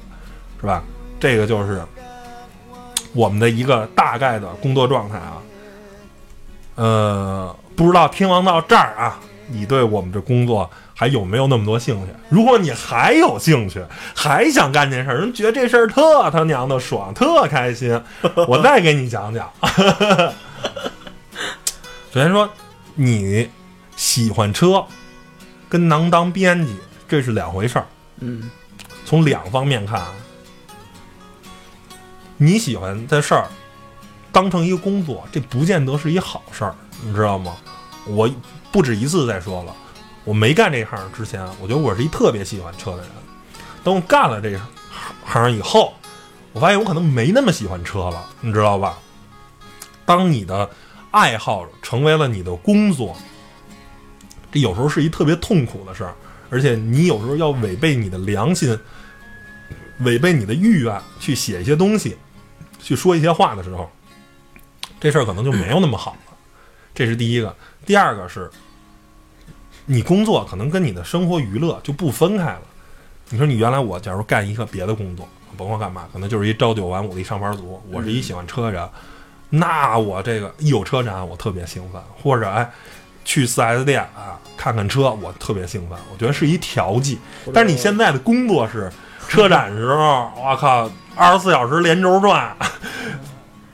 [0.61, 0.83] 是吧？
[1.19, 1.81] 这个就是
[3.13, 5.41] 我们的一个大概的工作状态啊。
[6.75, 12.13] 呃，不知道听完到这儿啊，你对我们这工作还有没有那么多兴趣？
[12.29, 13.83] 如果你还有兴趣，
[14.13, 18.01] 还想干这事儿，人觉得这事儿特他娘的爽，特开心，
[18.47, 19.49] 我再给你讲讲。
[22.13, 22.49] 首先说，
[22.95, 23.49] 你
[23.95, 24.85] 喜欢车，
[25.67, 26.75] 跟能当编辑
[27.07, 27.85] 这是两回事儿。
[28.19, 28.49] 嗯
[29.05, 30.11] 从两方面看啊，
[32.37, 33.45] 你喜欢的事儿
[34.35, 36.75] 当成一个工作，这不见得是一好事儿。
[37.01, 37.55] 你知道吗？
[38.05, 38.29] 我
[38.69, 39.73] 不止一次在说了，
[40.25, 43.07] 我没干这行之前，我觉得我是一特别喜欢车的人。
[43.81, 44.59] 等我干了这
[45.23, 45.93] 行以后，
[46.51, 48.97] 我发现我可能没那么喜欢车了，你知道吧？
[50.05, 50.69] 当你的
[51.11, 53.15] 爱好成为了你的工作，
[54.51, 56.13] 这有时候是一特别痛苦的事儿，
[56.49, 58.77] 而且你有时候要违背你的良心，
[59.99, 62.17] 违背你的意愿去写一些东西，
[62.81, 63.89] 去说一些话的时候，
[64.99, 66.33] 这事儿可能就没有那么好了。
[66.93, 67.55] 这是第一个。
[67.85, 68.49] 第二个是，
[69.85, 72.61] 你工作可能跟你的生活娱乐就不分开了。
[73.29, 75.27] 你说你原来我假如干一个别的工作，
[75.57, 77.81] 甭管干嘛，可能就是一朝九晚五的一上班族。
[77.91, 78.87] 我是一喜欢车人，
[79.49, 82.71] 那我这个一有车展我特别兴奋，或者哎
[83.23, 85.97] 去四 S 店啊看看车我特别兴奋。
[86.11, 87.19] 我觉得是一调剂。
[87.53, 88.91] 但是你现在的工作是
[89.27, 92.55] 车展时候，我靠，二十四小时连轴转。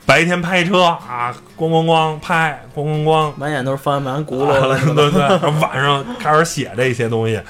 [0.04, 5.50] 白天拍车啊，咣咣咣拍，咣咣咣，满眼都是方向盘轱辘，对对。
[5.60, 7.40] 晚上开始写这些东西，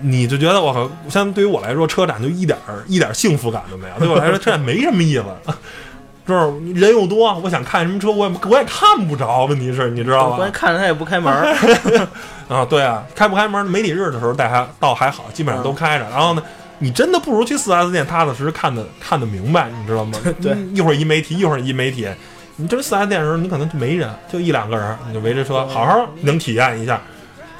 [0.00, 3.98] 你就觉得我靠，像对于我来说，车展就一点一点幸福感都没有。
[3.98, 5.24] 对我来说，车展没什么意思，
[6.26, 9.44] 就是人又多，我想看什么车，我也我也看不着。
[9.44, 10.36] 问题是，你知道吧？
[10.38, 11.32] 关键看着他也不开门
[12.48, 13.64] 啊，对啊，开不开门？
[13.66, 16.06] 媒体日的时候带还倒还好，基本上都开着。
[16.10, 16.42] 然后呢？
[16.78, 20.18] 你真的不如去四 S 店踏踏实实看的看得明白，你知道吗？
[20.42, 22.08] 对，一会儿一媒体，一会儿一媒体。
[22.56, 27.00] 你这四 S 店的时候，你可能就没人，就一两个人，你就围着车，好好能体验一下，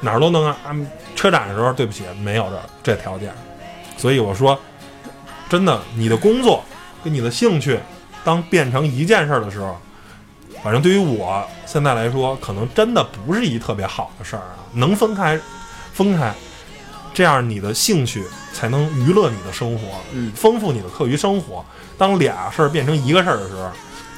[0.01, 0.57] 哪儿都能啊。
[1.15, 2.49] 车展的时候，对不起，没有
[2.83, 3.33] 这这条件。
[3.97, 4.59] 所以我说，
[5.49, 6.63] 真的，你的工作
[7.03, 7.79] 跟你的兴趣，
[8.23, 9.77] 当变成一件事儿的时候，
[10.61, 14.59] 反正对于我现在来说，可能真的不是一特别好的事儿啊。
[14.73, 15.39] 能分开，
[15.93, 16.33] 分开。
[17.15, 21.65] 这样你的兴趣才能娱乐你的生活，嗯，丰富你的课余生活。
[21.97, 23.71] 当俩事儿变成一个事儿的时候，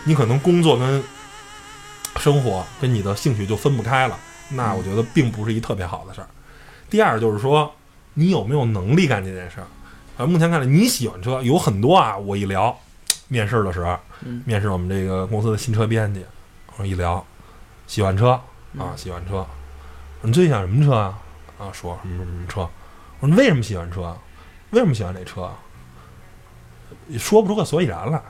[0.05, 1.03] 你可能工作跟
[2.17, 4.17] 生活跟你的兴趣就分不开了。
[4.49, 6.27] 那我觉得并不是一特别好的事儿。
[6.89, 7.71] 第二就是说，
[8.15, 9.67] 你有没有能力干这件事儿？
[10.17, 12.17] 啊，目前看来你喜欢车有很多啊。
[12.17, 12.75] 我一聊
[13.27, 13.95] 面试的时候，
[14.43, 16.25] 面试我们这个公司的新车编辑，
[16.77, 17.23] 我一聊
[17.85, 18.31] 喜欢车
[18.75, 19.45] 啊，喜欢车。
[20.21, 21.19] 你最喜欢什么车啊？
[21.59, 22.67] 啊，说什么什么车？
[23.19, 24.15] 我说为什么喜欢车？
[24.71, 25.49] 为什么喜欢这车？
[27.17, 28.21] 说不出个所以然来。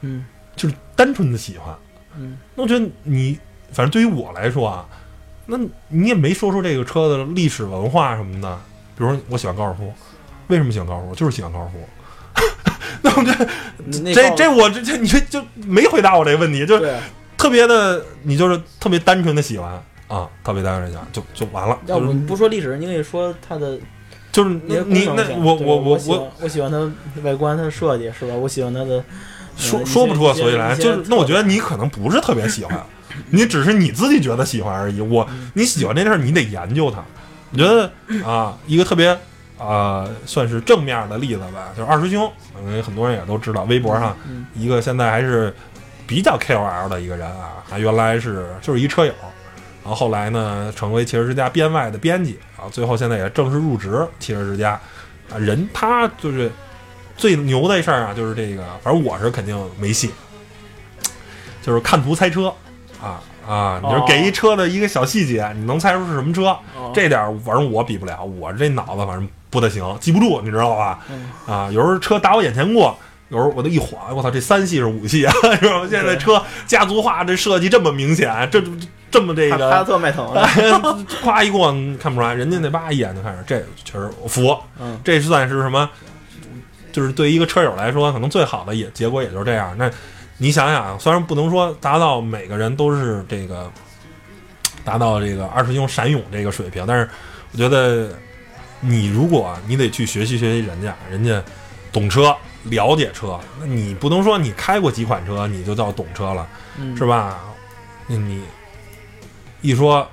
[0.00, 0.24] 嗯，
[0.56, 1.72] 就是单纯的喜欢。
[2.16, 3.38] 嗯，那我觉得你，
[3.72, 4.88] 反正对于我来说啊，
[5.46, 5.56] 那
[5.88, 8.58] 你也没说出这个车的历史文化什么的。
[8.96, 9.94] 比如说，我喜欢高尔夫，
[10.48, 11.14] 为什么喜欢高尔夫？
[11.14, 11.88] 就是喜欢高尔夫。
[13.02, 13.48] 那我觉得
[14.12, 16.98] 这这我这这你这就没回答我这个问题，就是
[17.36, 21.78] 特别的，你就是特别单纯的喜欢啊，特别单纯的就就完了。
[21.86, 23.78] 要不不说历史，你可以说它的。
[24.30, 26.90] 就是你你那我我我我我喜欢它
[27.22, 28.34] 外观它设计是吧？
[28.34, 29.02] 我喜欢它的
[29.56, 32.80] 说说不出个所以来，就是那我觉得你可能不是特别喜欢，
[33.30, 35.00] 你只是你自己觉得喜欢而已。
[35.00, 37.02] 我你喜欢这事儿，你得研究它。
[37.50, 37.90] 我觉得
[38.28, 39.18] 啊，一个特别
[39.58, 42.30] 啊算是正面的例子吧，就是二师兄，
[42.64, 44.14] 因为很多人也都知道，微博上
[44.54, 45.52] 一个现在还是
[46.06, 49.12] 比较 KOL 的一个人啊，他原来是就是一车友。
[49.88, 54.78] 然后后来呢，成为汽车之家编外的编辑啊，最后现在也正式入职汽车之家
[55.32, 55.38] 啊。
[55.38, 56.52] 人他就是
[57.16, 60.10] 最牛的事儿啊，就是这个，反正我是肯定没戏，
[61.64, 62.52] 就是看图猜车
[63.00, 63.80] 啊啊！
[63.82, 66.54] 你说给一车的一个小细节，你能猜出是什么车？
[66.92, 70.98] 这点反正我比不了，我这脑子反正不太行，记不住，你知道吧？
[71.46, 72.94] 啊，有时候车打我眼前过，
[73.30, 75.86] 有时候我都一晃，我操，这三系是五系啊， 是吧？
[75.88, 78.62] 现在车家族化这设计这么明显，这。
[79.10, 80.32] 这么这个，哈特迈腾，
[81.22, 84.56] 夸一过看不出来，人家那叭一眼就看着，这确实服。
[84.78, 85.88] 嗯，这算是什么？
[86.92, 89.74] 就是对于一个车友来说，可能最好的也结果也就是这样。
[89.78, 89.90] 那
[90.36, 93.70] 你想想，虽然不能说达到每个人都是这个
[94.84, 97.08] 达到这个二师兄闪勇这个水平，但是
[97.52, 98.10] 我觉得
[98.80, 101.42] 你如果你得去学习学习人家，人家
[101.92, 106.46] 懂车、了解车，那你不能说你开过几款车你就叫懂车了，
[106.96, 107.38] 是吧？
[108.06, 108.42] 那你。
[109.60, 110.06] 一说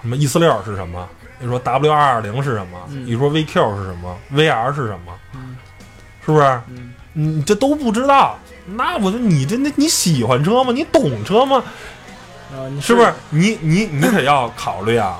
[0.00, 1.08] 什么 E 四六是什么？
[1.40, 2.78] 一说 W 二二零是什么？
[3.06, 5.12] 一说 VQ 是什么？VR 是什么？
[6.24, 6.60] 是不是？
[7.14, 8.38] 你这都不知道？
[8.66, 10.72] 那我就你这那你喜欢车吗？
[10.72, 11.62] 你懂车吗？
[12.80, 13.12] 是不是？
[13.30, 15.18] 你你你可要考虑啊！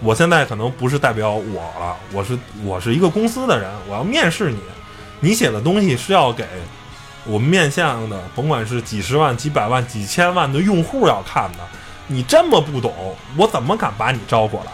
[0.00, 4.58] 我现在可能不是代表我了，我是我是一个公司的人，我要面试你，
[5.20, 6.44] 你写的东西是要给
[7.24, 11.58] 我们面向的，甭管是几十万、几百万、几千万的用户要看的。
[12.12, 12.92] 你这么不懂，
[13.36, 14.72] 我怎么敢把你招过来？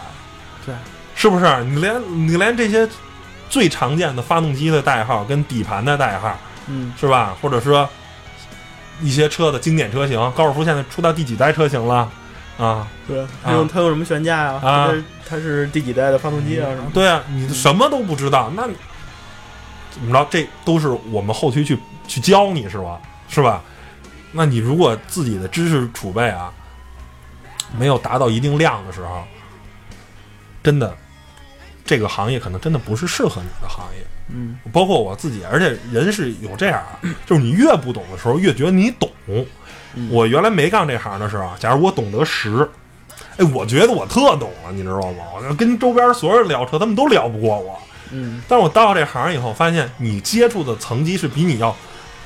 [0.65, 0.73] 对，
[1.13, 1.63] 是不是？
[1.65, 2.89] 你连你连这些
[3.47, 7.37] 最常见的发动机的代号跟底盘的代号，嗯，是吧？
[7.39, 7.87] 或者说
[9.01, 12.09] 一些车的经典车型，高尔夫现在出到第几代车型了？
[12.57, 14.59] 啊，对，它用它用什么悬架呀？
[14.63, 14.91] 啊
[15.29, 16.65] 它是第几代的发动机啊？
[16.71, 16.89] 什么？
[16.91, 18.73] 对啊，你什么都不知道，那你
[19.91, 20.27] 怎么着？
[20.31, 22.99] 这都是我们后期去去教你是吧？
[23.29, 23.61] 是吧？
[24.31, 26.51] 那你如果自己的知识储备啊
[27.77, 29.23] 没有达到一定量的时候，
[30.63, 30.95] 真的
[31.83, 34.05] 这个行业可能真的不是适合你的行业。
[34.29, 39.09] 嗯包括我自己，而且人是有这样啊， 就是你越不懂的时候，越觉得你懂。
[39.25, 39.45] 嗯
[40.11, 42.69] 我原来没干这行的时候啊，假如我懂得十，
[43.37, 45.23] 哎，我觉得我特懂了，你知道吗？
[45.49, 47.79] 我跟周边所有人聊车，他们都聊不过我。
[48.11, 51.73] 嗯但是我到这行以后，发现你接触的层级是比你要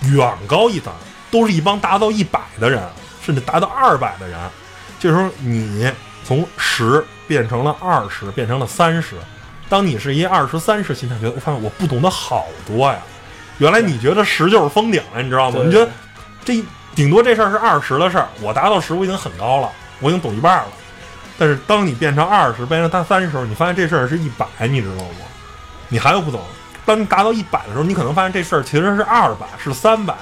[0.01, 0.91] 远高一等，
[1.29, 2.83] 都是一帮达到一百的人，
[3.23, 4.39] 甚至达到二百的人。
[5.01, 5.91] 这时候你
[6.23, 9.15] 从十变成了二十，变成了三十。
[9.67, 12.99] 当你是一二十、三十心态，觉得我发现我不懂得好多呀。
[13.57, 15.59] 原来你觉得十就是封顶了，你知道吗？
[15.65, 15.89] 你觉得
[16.45, 20.67] 这顶多这事儿是二十的事儿，我达到十我已经很高了，我已经懂一半了。
[21.35, 25.25] 但是当你变成二十，变成他三十的时候，你发现这事儿是一百，你知道吗？
[25.89, 26.39] 你还有不懂。
[26.85, 30.13] 当你达到一百的时候，你可能发现这事儿其实是二百，是三百。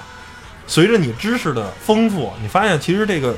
[0.67, 3.35] 随着你知识的丰富，你发现其实这个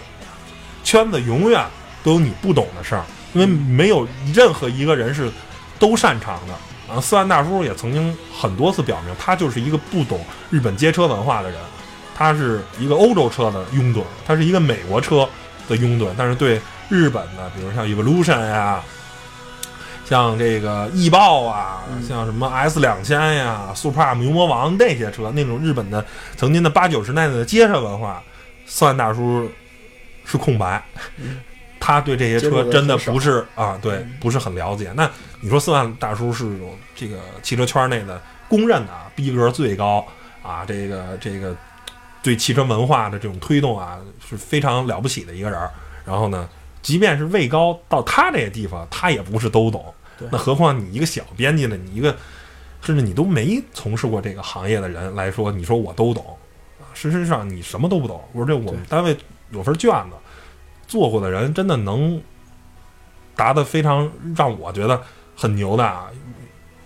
[0.83, 1.65] 圈子永远
[2.03, 5.31] 都有你不懂的事儿，因为没有任何一个人是
[5.79, 6.53] 都擅长的。
[6.93, 11.57] 啊，四万大叔也曾经很多次表明，他就是一个不懂日本街车文化的人，
[12.13, 15.25] 他是一个欧洲车的拥趸，他是一个美国车
[15.69, 18.83] 的拥趸，但是对日本的，比如像 Evolution 呀、
[20.03, 28.21] 像这个翼豹啊，嗯像什么 S 两千呀、Supra 牛魔王那些车，那种日本的曾经的八九十年代的街车文化，
[28.65, 29.49] 四万大叔
[30.31, 30.83] 是空白。
[31.17, 31.39] 嗯
[31.83, 34.93] 他对这些车真的不是啊，对嗯，不是很了解。
[34.95, 40.05] 那你说四万大叔是有这个汽车圈内的公认的啊逼格最高
[40.43, 41.57] 啊，这个这个
[42.21, 43.97] 对汽车文化的这种推动啊
[44.29, 45.71] 是非常了不起的一个人儿。
[46.05, 46.47] 然后呢，
[46.83, 49.83] 即便是位高到他这个地方，他也不是都懂。
[50.29, 51.75] 那何况你一个小编辑呢？
[51.75, 52.15] 你一个
[52.83, 56.37] 甚至你都没从事过这个行业的人来说，你说我都懂，
[56.79, 58.23] 啊事实上你什么都不懂。
[58.33, 59.17] 我说这我们单位
[59.49, 60.15] 有份卷子，
[60.91, 62.21] 做过的人真的能
[63.33, 65.01] 答的非常让我觉得
[65.37, 66.07] 很牛的啊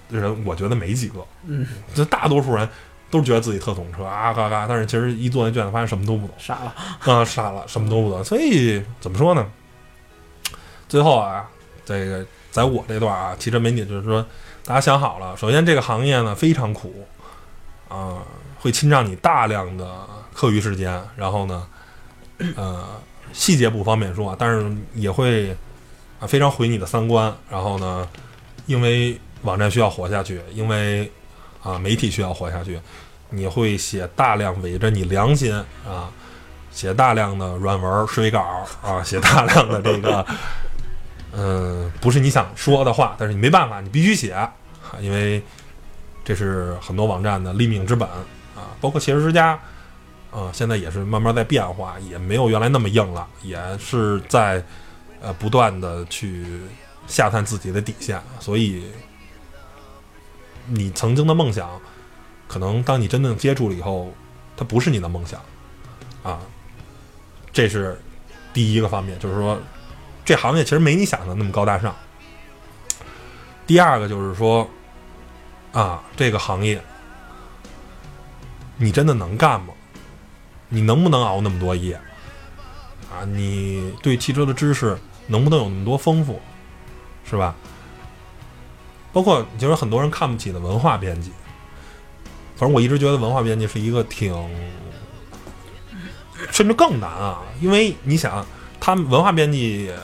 [0.10, 1.26] 人，我觉得没几个。
[1.46, 2.70] 嗯，这大多数人
[3.10, 6.36] 都是觉得自己特懂车啊嘎嘎，但是其实一做那卷子发现什么都不懂。
[6.38, 6.76] 傻了。
[7.12, 8.24] 啊，傻了，什么都不懂。
[8.24, 9.44] 所以怎么说呢？
[10.88, 11.50] 最后啊，
[11.84, 14.24] 这个在我这段啊，汽车媒体就是说，
[14.64, 17.04] 大家想好了，首先这个行业呢非常苦
[17.90, 18.22] 啊，
[18.60, 21.68] 会侵占你大量的课余时间，然后呢，
[22.56, 22.86] 呃，
[23.36, 25.52] 细节不方便说，但是也会
[26.22, 27.32] 啊非常毁你的三观。
[27.52, 28.08] 然后呢，
[28.66, 31.12] 因为网站需要活下去，因为
[31.62, 32.80] 啊媒体需要活下去，
[33.30, 35.54] 你会写大量违着你良心
[35.86, 36.10] 啊。
[36.72, 40.26] 写大量的软文、水稿啊，写大量的这个，
[41.32, 44.52] 嗯、 不是你想说的话，但是你没办法，你必须写，啊
[45.00, 45.42] 因为
[46.26, 48.06] 这是很多网站的立命之本
[48.56, 49.58] 啊，包括汽车之家，
[50.36, 54.62] 啊，现在也是慢慢在变化，也没有原来那么硬了，也是在
[55.22, 56.60] 呃不断的去
[57.08, 58.84] 下探自己的底线，所以
[60.68, 61.80] 你曾经的梦想，
[62.50, 64.14] 可能当你真正接触了以后，
[64.58, 65.40] 它不是你的梦想
[66.22, 66.42] 啊。
[67.54, 67.98] 这是
[68.54, 69.58] 第一个方面，就是说
[70.26, 71.96] 这行业其实没你想的那么高大上。
[73.66, 74.70] 第二个就是说，
[75.72, 76.84] 啊，这个行业
[78.76, 79.74] 你真的能干吗？
[80.70, 82.00] 你能不能熬那么多夜？
[83.12, 84.98] 啊，你对汽车的知识
[85.28, 86.42] 能不能有那么多丰富，
[87.24, 87.56] 是吧？
[89.14, 91.32] 包括就是很多人看不起的文化编辑，
[92.58, 94.34] 反正我一直觉得文化编辑是一个挺
[96.52, 98.46] 甚至更难啊，因为你想，
[98.78, 100.02] 他们文化编辑呃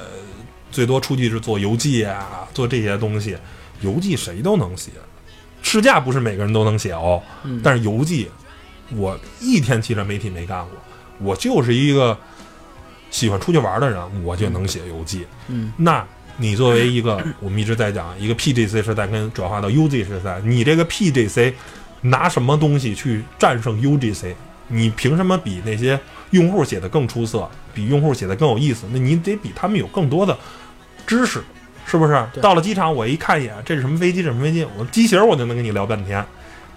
[0.71, 3.37] 最多出去是做游记啊，做这些东西，
[3.81, 4.91] 游记谁都能写，
[5.61, 8.31] 试驾不是每个人都能写哦，嗯，但是游记
[8.95, 10.71] 我一天汽车媒体没干过，
[11.19, 12.17] 我就是一个
[13.09, 15.25] 喜欢出去玩的人，我就能写游记。
[15.47, 16.05] 嗯那
[16.37, 21.53] 你作为一个，我们一直在讲一个 PGC 时代跟转化到 UG 时代，你这个 PGC
[22.01, 24.33] 拿什么东西去战胜 UGC？
[24.69, 28.87] 你凭什么比那些用户写的更出色，比用户写的更有意思？
[28.91, 30.35] 那你得比他们有更多的
[31.05, 31.43] 知识，
[31.85, 32.25] 是不是？
[32.41, 34.23] 到了机场，我一看一眼，这是什么飞机？
[34.23, 34.65] 这是什么飞机？
[34.77, 36.25] 我机型我就能跟你聊半天，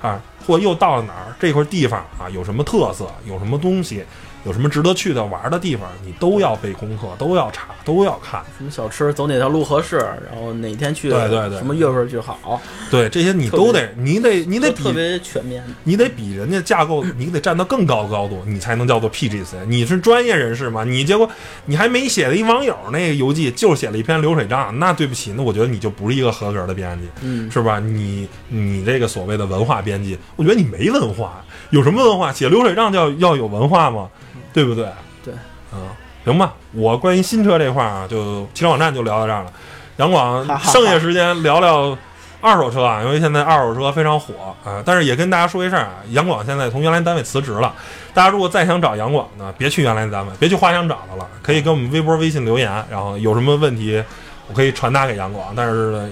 [0.04, 1.34] 啊，或又到了哪儿？
[1.40, 3.10] 这块地方啊有什么特色？
[3.26, 4.04] 有什么东西？
[4.44, 8.42] 有什么值得去的玩的地方，你都要背功课，都要查，都要看。
[8.56, 12.60] 什么小吃走哪条路合适，然后哪天去，对对对什么月份去好，
[12.90, 15.62] 对这些你都得，你得你得都特别全面。
[15.84, 19.64] 你得比人家架构， 你得站到更高高度，你才能叫做 PGC。
[19.66, 20.84] 你是专业人士嘛？
[20.84, 21.28] 你结果
[21.66, 27.78] 你还没写的一网友那个游记，就写了一篇流水账，那对不起，那我觉得你就不是一个合格的编辑，嗯，是吧？
[27.80, 32.32] 你你这个所谓的文化编辑，我觉得你没文化，有什么文化？
[32.32, 34.08] 写流水账叫要有文化吗？
[34.52, 34.86] 对不对？
[35.24, 35.34] 对，
[35.72, 35.80] 嗯，
[36.24, 36.54] 行吧。
[36.72, 39.52] 我关于新车这块儿啊，就汽车网站就聊到这儿了。
[39.96, 41.96] 杨广，剩下时间聊聊
[42.40, 44.82] 二手车啊，因为现在二手车非常火啊。
[44.84, 47.72] 但是也跟大家说一声啊，杨广现在从原来单位辞职了。
[48.12, 54.02] 大家如果再想找杨广呢，别去原来单位，别去花乡找他了，可以给我们微博、微信留言，然后有什么问题，
[54.48, 55.52] 我可以传达给杨广。
[55.54, 56.08] 但是呢，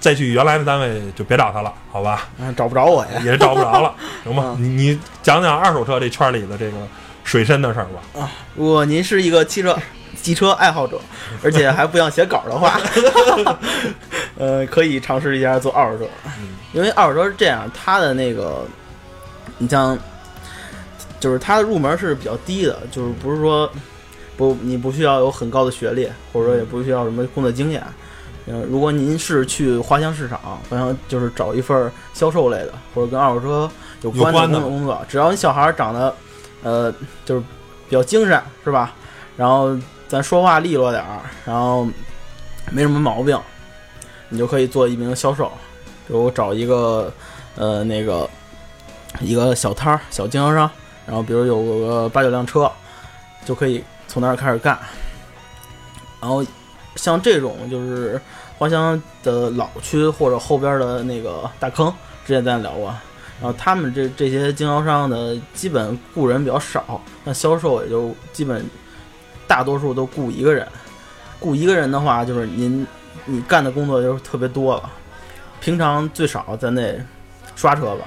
[0.00, 2.28] 再去原来的单位就别找他了，好吧？
[2.38, 3.10] 嗯找不着我呀。
[3.22, 3.94] 也找不着了，
[4.24, 4.54] 行吧？
[4.58, 6.76] 你讲讲二手车这圈里的这个
[7.26, 8.20] 水深的事儿吧。
[8.20, 9.76] 啊如果您是一个汽车
[10.22, 10.98] 机车爱好者，
[11.42, 12.80] 而且还不想写稿的话，
[14.38, 16.04] 呃，可以尝试一下做二手车，
[16.72, 18.64] 因为二手车是这样，它的那个，
[19.58, 19.96] 你像，
[21.20, 23.70] 就是它的入门是比较低的，就是不是说
[24.36, 27.82] 不你不需要有很高的学历，或者说也不需要什么工作经验。
[28.46, 33.70] 嗯，如果您是去花乡市场，花乡就是找一份销售类的，或者跟二手车
[34.02, 36.14] 有关的工作，只要你小孩长得，
[36.66, 36.92] 呃，
[37.24, 37.40] 就是
[37.88, 38.92] 比较精神，是吧？
[39.36, 41.86] 然后咱说话利落点儿，然后
[42.72, 43.40] 没什么毛病，
[44.28, 45.46] 你就可以做一名销售。
[46.08, 47.12] 比如找一个
[47.54, 48.28] 呃那个
[49.20, 50.68] 一个小摊儿、小经销商，
[51.06, 52.68] 然后比如有个八九辆车，
[53.44, 54.76] 就可以从那儿开始干。
[56.20, 56.44] 然后
[56.96, 58.20] 像这种就是
[58.58, 61.94] 花乡的老区或者后边的那个大坑，
[62.26, 62.92] 之前咱聊过。
[63.40, 68.64] 然后他们这这些经销商的基本雇人比较少，那销售也就基本
[69.46, 70.66] 大多数都雇一个人。
[71.38, 72.86] 雇一个人的话，就是您
[73.26, 74.90] 你干的工作就是特别多了。
[75.60, 76.98] 平常最少咱得
[77.54, 78.06] 刷车吧，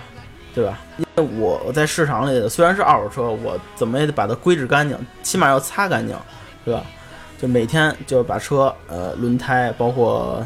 [0.53, 0.79] 对吧？
[0.97, 6.17] 因为我在市场里虽然是二手车，我怎么也得把它归置干净，起码要擦干净，
[6.65, 6.83] 对吧？
[7.37, 10.45] 就每天就把车呃轮胎包括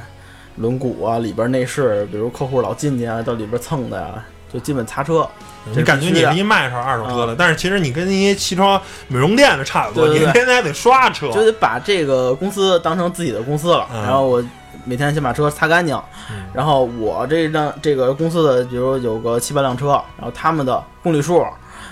[0.58, 4.24] 轮毂啊里边内饰，比如客户老进去啊，到里边蹭的呀、
[4.54, 5.28] 就基本擦车。
[5.66, 11.32] 你感觉你是一卖上二手车的，但是其实你跟那些汽车美容店的差不多，对对对你天天还得刷车。
[11.32, 13.88] 就得把这个公司当成自己的公司了。
[13.94, 14.44] 嗯然后我
[14.84, 15.96] 每天先把车擦干净，
[16.30, 21.46] 嗯然后我这辆这个公司的，比如有个七八辆车，然后他们的公里数，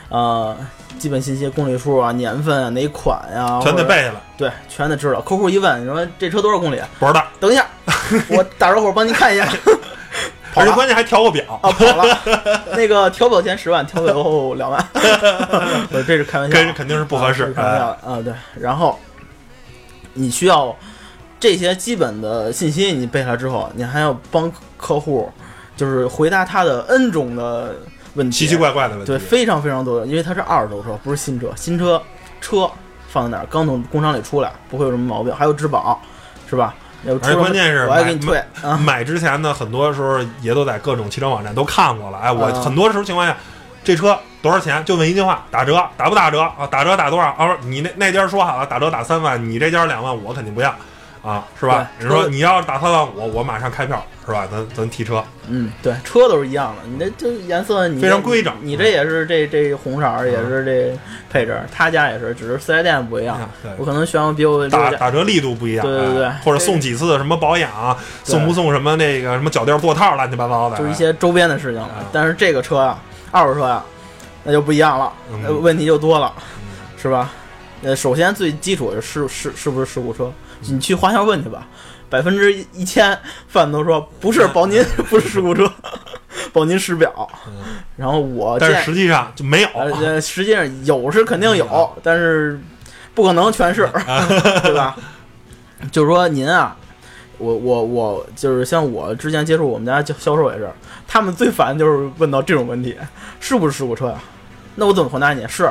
[0.10, 0.54] 呃，
[1.00, 5.22] 基本信息、公里数啊、年份啊、哪款呀、全得，背下来，对，全得知道。
[5.22, 6.82] 客户一问，你说这车多少公里？
[7.00, 7.24] 不知道。
[7.40, 7.66] 等一下，
[8.28, 9.48] 我打着火帮您看一下。
[10.54, 10.68] 跑了。
[10.68, 12.20] 而且关键还调过表，啊，跑了，
[12.76, 14.86] 那个调表前十万，调表后两万，
[15.92, 17.44] 我这是开玩笑，跟肯定是不合适。
[17.46, 17.88] 啊开玩笑。
[17.88, 18.34] 的啊，对。
[18.60, 19.00] 然后
[20.14, 20.76] 你需要
[21.40, 25.32] 这些基本的信息你背下来之后，你还要帮客户
[25.76, 27.76] 就是回答他的 N 种的
[28.14, 29.06] 问题，奇奇怪怪的问题。
[29.06, 32.02] 对，非常非常多的，因为它是二手车，不是新车，新车
[32.40, 32.70] 车
[33.08, 36.00] 放在哪儿，刚从工厂里出来，不会有什么毛病，还有质保，
[36.50, 36.76] 是吧？
[37.06, 42.18] 而且关键是买我还给你退啊，买之前呢，很多时候也都在各种汽车网站都看过了。
[42.20, 43.36] 哎，我啊很多时候情况下，
[43.84, 44.84] 这车多少钱？
[44.86, 46.68] 就问一句话：打折打不打折啊？
[46.70, 47.30] 打折打多少？
[47.32, 50.74] 啊，你那那家说好了打折打三万，你这家两万，我肯定不要
[51.24, 51.90] 啊，是吧？
[52.00, 54.48] 你说你要是打三万五，我马上开票，是吧？
[54.52, 61.00] 咱咱提车，嗯，对，车都是一样的，你这这颜色你非常规整你这也是这这红色儿，也是这
[61.32, 63.40] 配置，他家也是，只是四 S 店不一样。
[63.78, 71.86] 我可能选我比我打打折力度不一样，对对对哎或者送几次什么保养，送不送什么那个什么脚垫座套，乱七八糟的，就是一些周边的事情。
[72.12, 72.98] 但是这个车呀，
[73.30, 73.84] 二手车呀，
[74.44, 75.14] 那就不一样了，
[75.62, 76.34] 问题就多了，
[76.98, 77.30] 是吧？
[77.84, 80.32] 呃，首先最基础是是是不是事故车？
[80.70, 81.68] 你去花乡问去吧，
[82.10, 85.72] 百分之一千贩子都说不是，保您 不是事故车，
[86.54, 87.28] 保您实表。
[87.98, 89.70] 然后我但是实际上就没有。
[89.74, 92.60] 呃，实际上有是肯定嗯有，但是
[93.14, 93.88] 不可能全是，
[94.64, 94.96] 对吧？
[95.92, 96.76] 就是说您啊，
[97.38, 100.72] 我我我就是像我之前接触我们家销销售也是，
[101.08, 102.96] 他们最烦就是问到这种问题，
[103.40, 104.16] 是不是事故车呀、
[104.76, 105.48] 那我怎么回答你？
[105.48, 105.70] 是，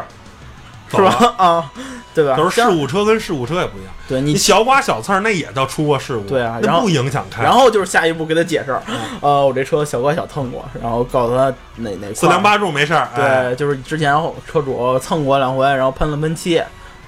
[0.91, 1.34] 是吧？
[1.36, 1.72] 啊，
[2.14, 2.36] 对吧？
[2.36, 7.43] 都是事故车跟事故车也不一样，对你你小刮小蹭儿那也叫出过事故，对啊然后那不影响开。
[7.43, 8.76] 然后就是下一步给他解释，
[9.20, 14.12] 呃，我这车小刮小蹭过，然后告诉他哪哪四梁八柱没事儿，哎对，就是之前
[14.47, 16.61] 车主蹭过两回，然后喷了喷漆，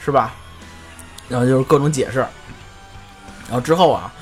[0.04, 0.32] 是吧？
[1.28, 2.18] 然后就是各种解释。
[3.48, 4.12] 然后之后啊，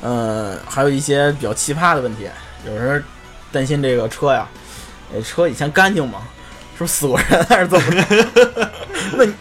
[0.00, 2.28] 呃，还有一些比较奇葩的问题，
[2.66, 3.04] 有人
[3.52, 4.48] 担心这个车呀，
[5.14, 6.20] 呃，车以前干净吗？
[6.80, 8.70] 是不是死过人还是怎么着？
[9.12, 9.34] 那你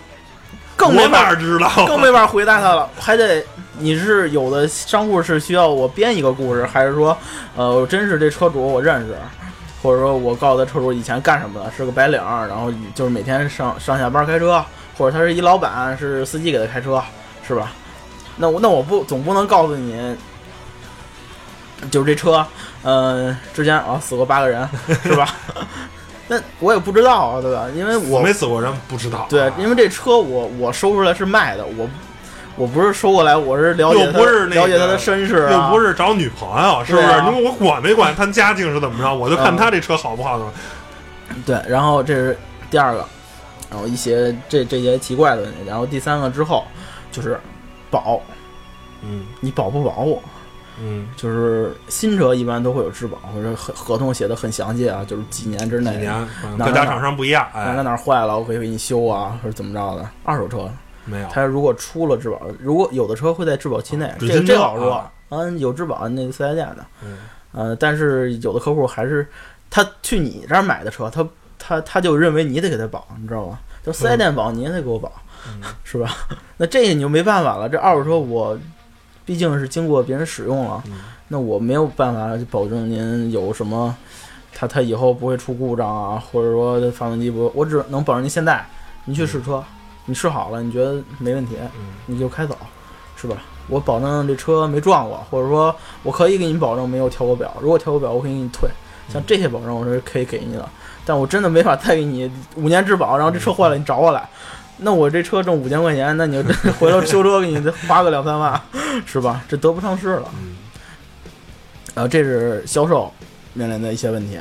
[0.75, 1.69] 更没法知道？
[1.85, 3.41] 更没法回答他了，还得
[3.77, 7.17] 你是有的商户是需要我编一个故事，还是说，
[7.55, 9.15] 呃，我真是这车主我认识，
[9.81, 14.61] 或者说我告诉他车主以前干什么的，是个白领，然后就是每天上上下班开车，
[14.97, 17.01] 或者他是一老板，是司机给他开车，
[17.47, 17.71] 是吧？
[18.35, 20.17] 那我那我不总不能告诉你，
[21.89, 22.45] 就是这车，
[22.83, 24.67] 呃，之前啊死过八个人，
[25.03, 25.33] 是吧？
[26.31, 27.65] 那我也不知道啊，对吧？
[27.75, 29.25] 因为我我没死过人，不知道。
[29.29, 31.89] 对，因为这车我我收出来是卖的，我
[32.55, 37.07] 我不是收过来，我是了解又他不是那个了解他的身世、啊，又不是找女朋友，是不是？
[37.07, 40.45] 因为我管没管他家境是怎么着，我就看嗯他这车好不好的。
[41.45, 41.59] 对。
[41.67, 42.37] 然后这是
[42.69, 43.03] 第二个，
[43.71, 46.63] 然后一些这这些奇怪的问题，然后第三个之后
[47.11, 47.39] 就是
[47.89, 48.21] 保，
[49.01, 50.21] 嗯你保不保我？
[50.81, 56.27] 嗯，就是新车一般都会有质保，或者合合同写的很详细啊，就是几年之内，几年，
[56.57, 57.47] 各家厂商不一样。
[57.53, 60.09] 哪哪哎，哪儿坏了，我可以给你修啊，或者怎么着的。
[60.23, 60.69] 二手车
[61.05, 61.27] 没有。
[61.31, 67.17] 它如果出了质保，如果有的车会在质保期内，这这好说啊，嗯，有质保那个四 S 店的，嗯
[67.51, 69.27] 呃，但是有的客户还是
[69.69, 71.27] 他去你这儿买的车，他
[71.57, 73.59] 他他就认为你得给他保，你知道吗？
[73.83, 75.11] 就四 S 店保，你也得给我保，
[75.47, 76.15] 嗯是吧？
[76.57, 78.57] 那这个你就没办法了，这二手车我
[79.29, 80.93] 毕竟是经过别人使用了，嗯
[81.27, 83.95] 那我没有办法保证您有什么。
[84.51, 88.65] 它它以后不会出故障啊，或者说发动机不，我只能保证您现在
[89.05, 89.63] 您去试车，
[90.05, 92.57] 你试好了，你觉得没问题，嗯你就开走，
[93.15, 93.37] 是吧？
[93.67, 97.55] 我保证这车没撞过，或者说我可以给你保证没有调过表。
[97.61, 98.67] 如果调过表，我可以给你退。
[99.07, 100.67] 像这些保证我是可以给你的，
[101.05, 104.27] 但我真的没法再给你五年质保，然后这车坏了你找我来，
[104.79, 108.61] 那我这车挣五千块钱，那你就回头修车给你花个两三万，
[109.05, 109.43] 是吧？
[109.47, 110.29] 这得不偿失了。
[110.39, 110.55] 嗯
[111.95, 113.11] 然后这是销售
[113.53, 114.39] 面临的一些问题。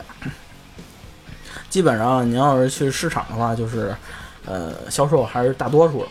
[1.68, 3.92] 基本上，您要是去市场的话，就是，
[4.46, 6.08] 呃，销售还是大多数的。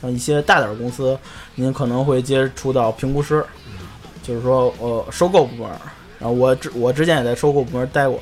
[0.00, 1.18] 像一些大点儿公司，
[1.56, 3.44] 您可能会接触到评估师，
[4.22, 5.76] 就是说，呃，收购部门儿。
[6.20, 8.20] 然后我之我之前也在收购部门待过，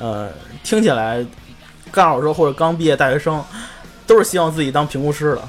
[0.00, 0.30] 呃，
[0.64, 1.24] 听起来，
[1.92, 3.44] 干二手车或者刚毕业大学生，
[4.10, 5.42] 都是希望自己当评估师的，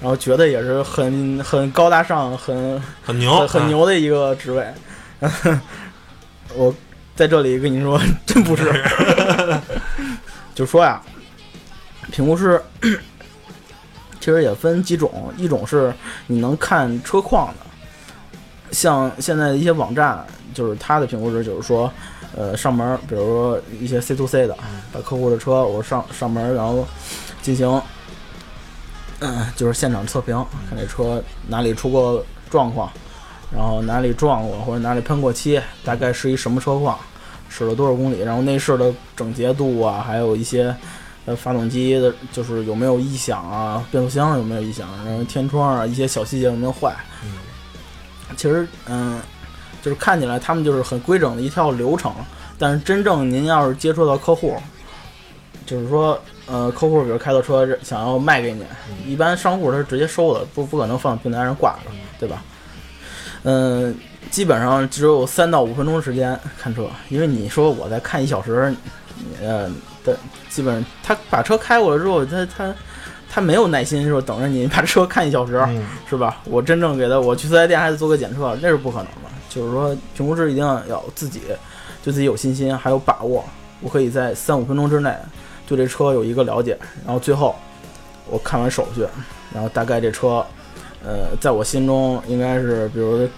[0.00, 3.68] 然后觉得也是很很高大上、很很牛，很。
[3.68, 4.66] 牛的一个职位。
[6.56, 6.74] 我
[7.14, 8.72] 在这里跟你说， 真不是。
[10.54, 10.98] 就说呀，
[12.10, 12.58] 评估师
[14.18, 15.92] 其实也分几种，一种是
[16.26, 17.66] 你能看车况的，
[18.72, 21.92] 像现在的一些网站，就是它的评估师就是说，
[22.34, 24.56] 呃，上门，比如说一些 C to C 的，
[24.90, 26.88] 把客户的车我上上门，然后
[27.42, 27.82] 进行，
[29.20, 30.34] 嗯、 就是现场测评，
[30.68, 32.90] 看这车哪里出过状况，
[33.54, 36.98] 然后哪里撞过或者哪里喷过漆，大概是一什么车况，
[37.48, 40.74] 驶了多少公里，然后内饰的整洁度啊，还有一些
[41.24, 46.94] 呃发动机的，就是有没有异响啊，变速箱有没有异响，然后天窗啊一些小细节有没有坏。
[47.24, 47.30] 嗯
[48.36, 49.20] 其实嗯，
[49.80, 52.12] 就是看起来他们就是很规整的一套流程，
[52.58, 54.56] 但是真正您要是接触到客户，
[55.64, 58.64] 就是说呃客户比如开到车想要卖给你，
[59.06, 62.42] 一般商户他是直接收的，不不可能放平台上挂着，对吧？
[63.42, 63.94] 嗯，
[64.30, 68.74] 基本上只有三到五分钟时间看车，因为你说我在看一小时，
[69.40, 69.70] 呃
[70.04, 70.16] 的
[70.48, 72.74] 基本上他把车开过来之后，他他
[73.30, 76.38] 他没有耐心说等着你把车看一小时，嗯是吧？
[76.44, 79.30] 我真正给他，我去四 S 店还得做个检测，那是不可能的。
[79.48, 81.40] 就是说，评估师一定要自己
[82.04, 83.44] 对自己有信心，还有把握。
[83.80, 85.14] 我可以在三五分钟之内
[85.66, 87.54] 对这车有一个了解，然后最后
[88.28, 89.06] 我看完手续，
[89.52, 90.44] 然后大概这车，
[91.04, 93.28] 呃，在我心中应该是，比如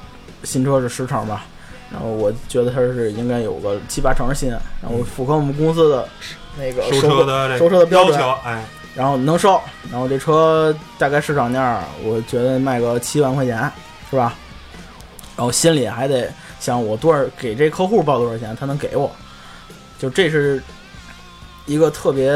[0.44, 1.46] 新车是十成吧，
[1.90, 4.50] 然后我觉得它是应该有个七八成新，
[4.82, 6.08] 然后符合我们公司的
[6.56, 8.64] 那个收收车的收车的标准，哎，
[8.94, 9.60] 然后能收，
[9.90, 13.70] 然后这车大概市场价，我觉得卖个七万块钱，
[14.10, 14.34] 是吧？
[15.36, 19.10] 然后心里还得想我多少给这客户报多少钱，他能给我，
[19.98, 20.60] 就这是
[21.68, 22.32] 一个特别，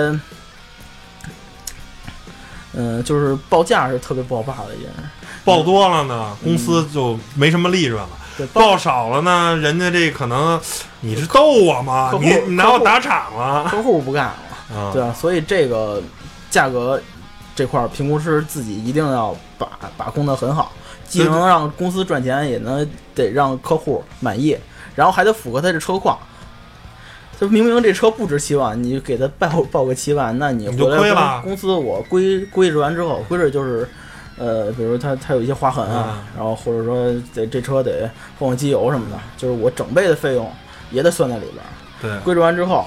[2.74, 5.03] 嗯、就是报价是特别不好报的一件事。
[5.45, 10.61] 报多了呢，公司就没什么利润了；对，报少了呢，人家这可能
[11.01, 14.78] 你是逗我吗你你拿我打场了客户不干了。
[14.78, 14.91] 啊？
[14.93, 16.01] 对啊，所以这个
[16.51, 17.01] 价格
[17.57, 20.70] 这块儿，评估师自己一定要把把控的很好，
[21.09, 24.57] 既能让公司赚钱，也能得让客户满意，
[24.95, 26.18] 然后还得符合他这车况。
[27.43, 33.88] 就明明这车不值七万，你给他报报个七万，那你回来公亏了公司我归归置完之后，归置就是，
[34.38, 40.49] 呃，比如他他有一些划痕啊，啊然后或者说这这车得换换机油什么的，就是我整备的费用
[40.93, 41.66] 也得算在里边儿。
[42.01, 42.86] 对，归置完之后，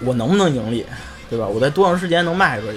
[0.00, 0.84] 我能不能盈利，
[1.30, 1.46] 对吧？
[1.46, 2.76] 我在多长时间能卖出去？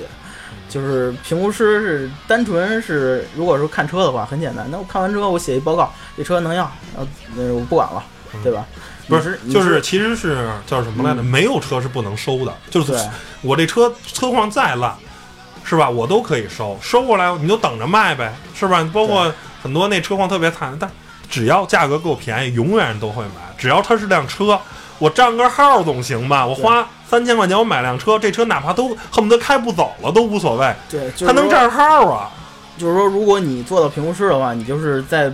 [0.70, 4.66] 就是评估师是单纯是，如果说看车的话，很简单。
[4.72, 8.02] 那我看完车，我写一报告，这车能要，然后呃我不管了，
[8.42, 8.66] 对吧？
[9.08, 11.22] 不是，就是其实是叫什么来着？
[11.22, 12.98] 嗯没有车是不能收的，就是
[13.42, 14.96] 我这车车况再烂，
[15.64, 15.90] 是吧？
[15.90, 18.88] 我都可以收，收过来你就等着卖呗，是吧？
[18.94, 19.32] 包括
[19.62, 20.90] 很多那车况特别惨，但
[21.30, 23.54] 只要价格够便宜，永远都会买。
[23.58, 24.60] 只要它是辆车，
[25.00, 26.46] 我占个号总行吧？
[26.46, 32.30] 我花三千块钱我买辆车，这车哪怕都恨不得开不走了都无所谓，对，它能占号啊。
[32.78, 35.32] 就是说，如果你做到评估师的话，你就是在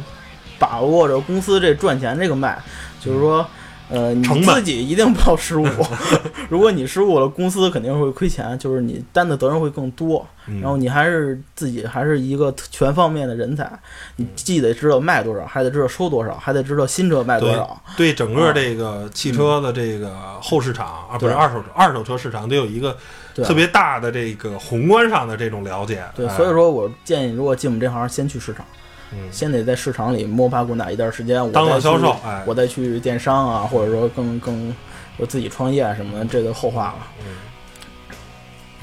[0.57, 2.57] 把握着公司这赚钱这个脉，
[2.99, 3.47] 就是说，
[3.89, 5.67] 呃，你自己一定不要失误。
[6.49, 10.25] 如果你失误了，公司肯定会亏钱，就是你担的责任会更多。
[10.47, 13.71] 嗯然后你还是自己还是一个全方面的人才，
[14.15, 17.79] 你既得知道卖多少，还得知道收多少，还得知道新车卖多少。
[17.95, 20.11] 对整个这个汽车的这个
[20.41, 22.97] 后市场啊，不是二手车二手车市场，得有一个
[23.35, 26.03] 特别大的这个宏观上的这种了解。
[26.15, 28.65] 对，哎所以说我建议，如果进我们这行，先去市场，
[29.11, 29.17] 嗯。
[29.31, 32.43] 先得在市场里摸爬滚打一段时间，我当了销售哎。
[32.45, 34.75] 我再去电商啊，或者说更更
[35.17, 37.07] 我自己创业啊什么的，这个后话了。
[37.19, 37.35] 嗯。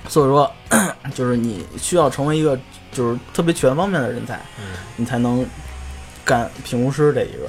[0.08, 0.50] 所以说，
[1.14, 2.58] 就是你需要成为一个
[2.92, 4.64] 就是特别全方面的人才，嗯。
[4.96, 5.44] 你才能
[6.24, 7.48] 干评估师这一个，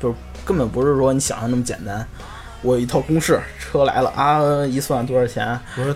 [0.00, 0.14] 就是
[0.44, 2.06] 根本不是说你想象那么简单。
[2.62, 5.46] 我有一套公式，车来了啊，一算多少钱？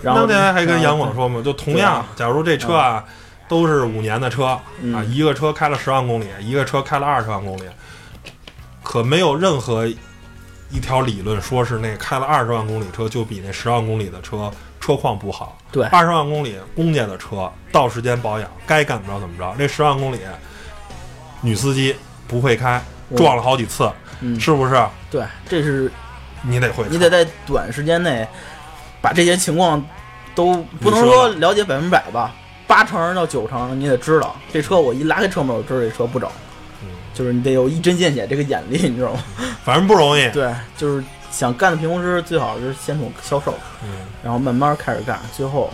[0.03, 3.03] 然后当年还跟杨广说嘛，就同样，假如这车啊
[3.51, 7.63] 都是五年的车啊，嗯一个车开了十万公里，一个车开了二十万公里，
[8.81, 9.85] 可没有任何
[10.69, 14.49] 一条理论说是那开了二十万公里车就比那十万公里的车
[14.79, 15.57] 车况不好。
[15.69, 19.53] 对二十万公里公家的车到时间保养，该怎么着怎么着。
[19.59, 20.19] 那十万公里
[21.41, 21.93] 女司机
[22.29, 22.81] 不会开，
[23.17, 23.91] 撞了好几次，
[24.21, 24.81] 嗯，是不是？
[25.09, 25.91] 对，这是
[26.41, 28.25] 你得会，你得在短时间内
[29.01, 29.85] 把这些情况
[30.33, 32.33] 都不能说说了解百分百吧，
[32.71, 34.33] 八成到九成你得知道。
[34.53, 36.29] 这车我一拉开车门，我知道这车不整，
[36.81, 39.21] 嗯就是你得有一针见血这个眼力，你知道吗？
[39.65, 40.29] 反正不容易。
[40.29, 43.53] 对，就是想干的评估师，最好是先从销售，
[43.83, 43.89] 嗯
[44.23, 45.69] 然后慢慢开始干，最后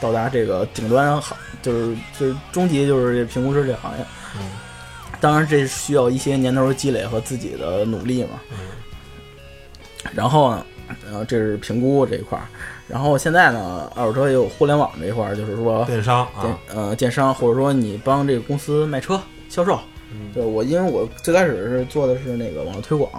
[0.00, 4.04] 到达这个顶端行，就是就是终极就是这评估师这行业。
[4.36, 4.42] 嗯
[5.20, 8.40] 当然，这需要一些年头的积累和自己的努力嘛。
[8.52, 8.58] 嗯
[10.14, 10.64] 然后呢，
[11.04, 12.46] 然后，这是评估这一块儿。
[12.88, 19.78] 然后现在呢，二手车也有互联网这一块儿，就是说电商电啊，呃电商，或者说你帮这个公司卖车销售。
[20.12, 20.30] 嗯。
[20.32, 23.10] 对我，因为我最开始是做的是那个网络推广，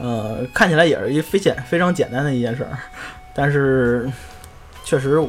[0.00, 2.78] 呃，看起来也是一非简非常简单的一件事儿，
[3.34, 4.10] 但是
[4.84, 5.22] 确实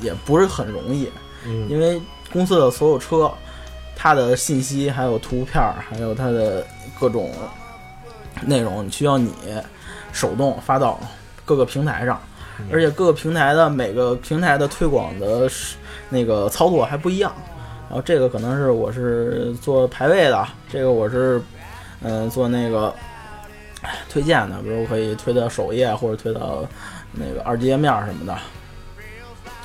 [0.00, 1.08] 也不是很容易，
[1.46, 1.68] 嗯。
[1.68, 2.00] 因为
[2.32, 3.30] 公司的所有车，
[3.94, 6.66] 它的信息还有图片儿，还有它的
[6.98, 7.30] 各种
[8.44, 9.32] 内容，需要你
[10.12, 10.98] 手动发到
[11.44, 12.33] 各个平台上，嗯
[12.70, 15.50] 而且各个平台的每个平台的推广的
[16.08, 17.32] 那个操作还不一样。
[17.88, 21.40] 然后这个可能是我是做排位的，这个我是
[22.02, 22.92] 嗯、做那个
[24.10, 26.64] 推荐的，比如我可以推到首页或者推到
[27.12, 28.36] 那个二级页面什么的。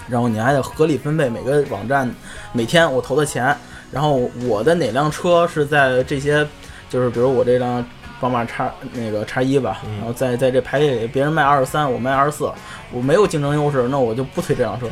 [0.07, 2.09] 然后你还得合理分配每个网站
[2.51, 3.55] 每天我投的钱，
[3.91, 6.47] 然后我的哪辆车是在这些，
[6.89, 7.85] 就是比如我这辆
[8.19, 12.51] 宝马叉那个叉一吧，嗯然后在在这排列里，别人卖二十三，我卖二十四，
[12.91, 14.87] 我没有竞争优势，那我就不推这辆车。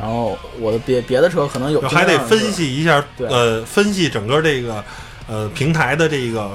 [0.00, 4.82] 然后我的别别的车可能有还得分析一下，呃，分析整个这个
[5.28, 6.50] 呃平台的这个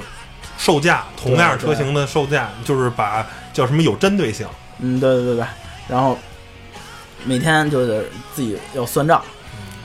[0.58, 4.48] 售价，同样车型的售价，就是把叫什么有针对性。
[4.80, 5.46] 嗯，对对对对，
[5.88, 6.18] 然后
[7.26, 8.04] 每天就得
[8.34, 9.22] 自己要算账，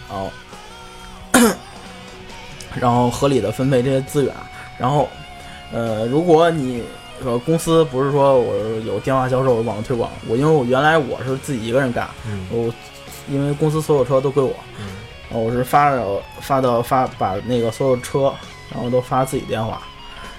[0.09, 0.33] 然后
[2.81, 4.35] 然后合理的分配这些资源，
[4.79, 5.07] 然后
[5.73, 6.83] 呃，如果你
[7.25, 8.55] 呃公司不是说我
[8.87, 12.73] 有电话销售、网络推广，我因为我原来我是自己一个人干，嗯我
[13.29, 14.87] 因为公司所有车都归我，嗯
[15.31, 18.33] 我是发了发到发把那个所有车，
[18.71, 19.81] 然后都发自己电话，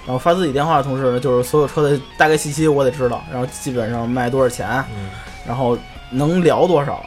[0.06, 5.10] 然后发自己电话的同时呢，就是所有车的大概信息我得知道，然后基本上卖多少钱，嗯，
[5.44, 5.76] 然后
[6.10, 7.04] 能聊多少，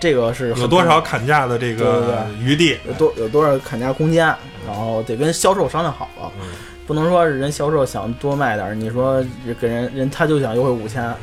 [0.00, 2.76] 这个是很有多少砍价的这个余地？
[2.88, 4.26] 有多有多少砍价空间，
[4.66, 6.48] 然后得跟销售商量好了，嗯
[6.86, 9.24] 不能说人销售想多卖点儿，你说
[9.60, 11.14] 给人人他就想优惠五千，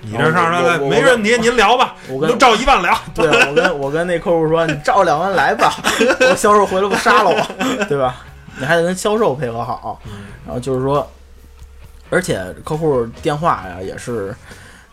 [0.00, 2.96] 你这上来我我没问题，您聊吧，我跟都照一万聊。
[3.14, 5.72] 对我跟我跟那客户说，你照两万来吧，
[6.30, 8.16] 我销售回来不杀了我， 对吧？
[8.60, 10.00] 你还得跟销售配合好，
[10.44, 11.08] 然后就是说，
[12.10, 14.34] 而且客户电话呀也是，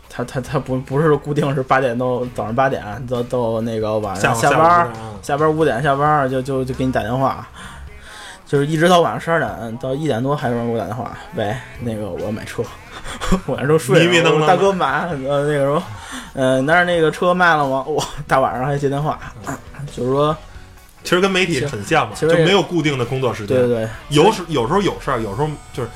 [0.09, 7.47] 他他他不不是固定是八点到早上八点到到那个晚上下班下班五点下班就就就给你打电话，
[8.45, 12.63] 就是一直到晚上十二点到一点多还有人给我打电话，喂，那个我要买车，
[13.47, 15.83] 晚上都睡了，迷迷瞪瞪大哥买，呃那个什么，
[16.33, 17.83] 呃那是那个车卖了吗？
[17.87, 19.19] 我大晚上还接电话，
[19.95, 20.37] 就是说，
[21.03, 23.57] 其实跟媒体很像嘛，就没有固定的工作时间。
[23.57, 25.89] 对对对，有时有时候有事儿，有时候就是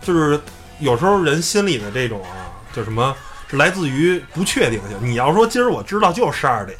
[0.00, 0.40] 就是
[0.78, 3.14] 有时候人心里的这种啊，就什么
[3.48, 4.96] 是来自于不确定性。
[5.00, 6.78] 你要说今儿我知道就十二点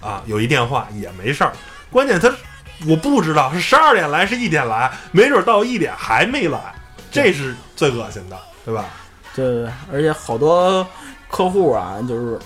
[0.00, 1.52] 啊，有一电话也没事儿，
[1.90, 2.32] 关键他
[2.86, 6.58] 我不知道是十二点来是一点来，没准到一点还没来，
[7.10, 8.84] 这是最恶心的，对吧？
[9.34, 10.86] 对对对，而且好多
[11.28, 12.38] 客户啊，就是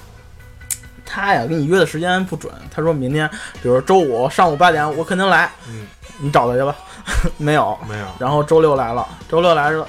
[1.04, 3.28] 他呀跟你约的时间不准，他说明天，
[3.62, 5.86] 比如周五上午八点我肯定来，嗯，
[6.18, 6.74] 你找他去吧，
[7.36, 9.86] 没有，没有，然后周六来了，周六来了，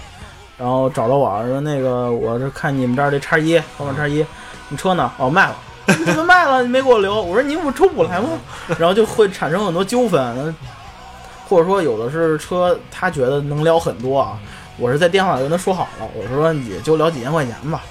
[0.58, 4.26] 然后找到我说那个我是看你们这儿这叉一宝马叉一，
[4.68, 5.12] 你车呢？
[5.18, 5.56] 哦卖了。
[5.98, 6.62] 你怎么卖了？
[6.62, 7.22] 你没给我留？
[7.22, 8.30] 我说你不周五来吗？
[8.78, 10.56] 然后就会产生很多纠纷，
[11.48, 14.38] 或者说有的是车，他觉得能聊很多啊。
[14.78, 17.82] 我是在电话里跟他说好了，我说也就聊几千块钱吧，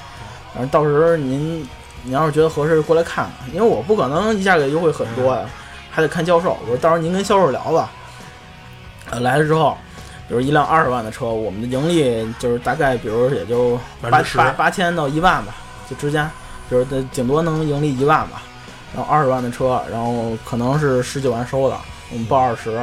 [0.54, 1.58] 然后到时候您
[2.02, 5.42] 您要是觉得合适过来看看，因为我不可能一下给优惠很多呀，
[5.90, 6.56] 还得看销售。
[6.62, 7.90] 我说到时候您跟销售聊吧。
[9.10, 9.76] 呃，来了之后，
[10.28, 15.54] 比如一辆二十万的车，我们的盈利就是大概，比如也就八八八千到一万吧，
[15.90, 16.30] 就之间，
[16.68, 18.42] 比如顶多能盈利一万吧。
[18.94, 21.76] 然后二十万的车，然后可能是十九万收的，
[22.10, 22.80] 我们报二十，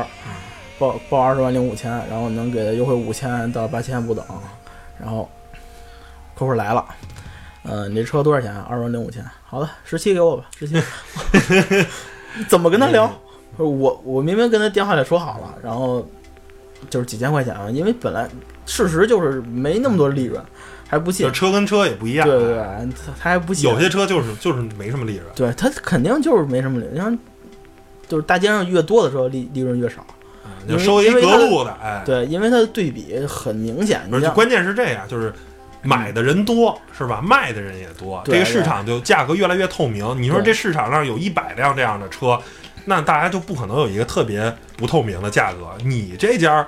[0.78, 4.24] 报报二十万零五千，然后能给他优惠五千到八千不等。
[5.00, 5.28] 然后
[6.36, 6.86] 客户来了，
[7.64, 8.56] 嗯、你这车多少钱？
[8.70, 9.26] 二十万零五千。
[9.44, 10.80] 好的，十七给我吧，十七。
[12.48, 13.12] 怎么跟他聊？
[13.58, 16.08] 我我明明跟他电话里说好了，然后
[16.88, 18.30] 就是几千块钱啊，因为本来
[18.68, 20.44] 事实就是没那么多利润，
[20.88, 21.32] 还不信。
[21.34, 23.70] 车跟车也不一样，对对对，他他还不信。
[23.70, 27.18] 有些车就是就是没什么利润，对他肯定就是没什么利润，像
[28.08, 30.06] 就是大街上越多的车利利润越少。
[30.68, 34.02] 你就收一隔路的，哎，对，因为它的对比很明显。
[34.34, 35.32] 关键是这样，就是
[35.84, 37.22] 买的人多，是吧？
[37.22, 40.20] 卖的人也多，这个市场就价格越来越透明。
[40.20, 42.40] 你说这市场上有一百辆这样的车，
[42.86, 45.68] 那大家就不可能有一个特别不透明的价格。
[45.84, 46.68] 你这家儿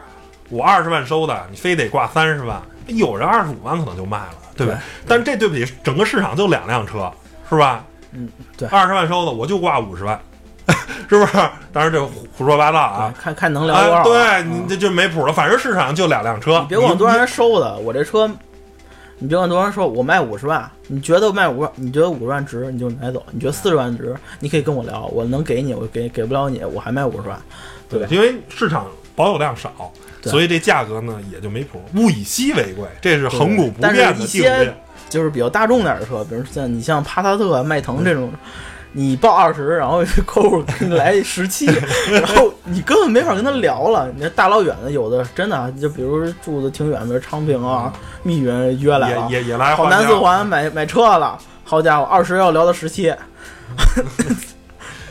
[0.49, 4.73] 我二十万收的，你非得挂三十万，有人二十五万可能就卖了，对吧？
[4.73, 7.11] 对但这对不起，整个市场就两辆车，
[7.49, 7.83] 是吧？
[8.11, 10.19] 嗯，对二十万收的我就挂五十万，
[11.09, 11.33] 是不是？
[11.73, 13.13] 当然这胡胡说八道啊。
[13.21, 14.03] 看看能聊多少啊，啊。
[14.03, 15.33] 对嗯你这就没谱了。
[15.33, 18.27] 反正市场就两辆车，你别管我多少人收的，我这车，
[19.19, 27.37] 你别管多少人收，我卖五十万，你觉得卖五万，你觉得五十万值，你就买走；你觉得四十万值，你可以跟我聊，我能给你，我给给不了你，我还卖五十万，
[27.89, 28.07] 对吧？
[28.09, 31.81] 因为市场保有量少，对所以这价格呢也就没谱。
[31.95, 34.71] 物以稀为贵，这是恒古不但是变的一些定律。
[35.09, 38.29] 就是比较大众点的车，比如像你像帕萨特、迈腾这种，
[38.91, 41.65] 你报二十，然后客户给你来十七，
[42.11, 44.11] 然后你根本没法跟他聊了。
[44.13, 53.13] 你这大老远的，有的真的啊就比如住的挺远，比如昌平啊、密云约来了，也也也来跑南四环买买车了，好家伙，二十要聊到十七。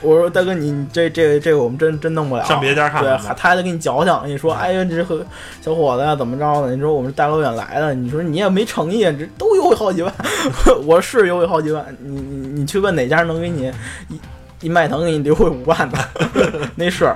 [0.07, 5.25] 我说大哥，你你这这这个我们真真弄不了，上别家看对，他还得给你矫情，你说哎呀，你这和
[5.61, 6.75] 小伙子呀，怎么着的？
[6.75, 10.15] 你说我们是大老远来的，你说你也没诚意，这都优惠好几万，
[10.87, 13.73] 我是优惠好几万，你你你去问哪家能给你
[14.09, 14.21] 一
[14.67, 15.99] 一迈腾给你优惠五万的？
[16.77, 17.13] 那是，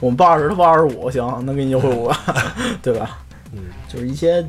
[0.00, 2.16] 我们报二十，他报二十五，行，能给你优惠五万，
[2.82, 3.18] 对吧？
[3.52, 4.44] 嗯，就是一些，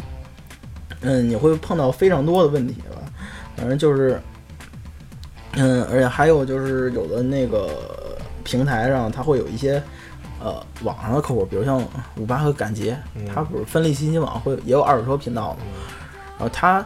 [1.01, 2.97] 嗯，你会碰到非常多的问题吧，
[3.55, 4.19] 反正就是，
[5.53, 7.69] 嗯，而且还有就是有的那个
[8.43, 9.81] 平台上，它会有一些
[10.43, 11.81] 呃网上的客户，比如像
[12.17, 15.59] 五八和赶捷，嗯它不是分立信息网会也有二手车频道嘛，
[16.37, 16.85] 然后它。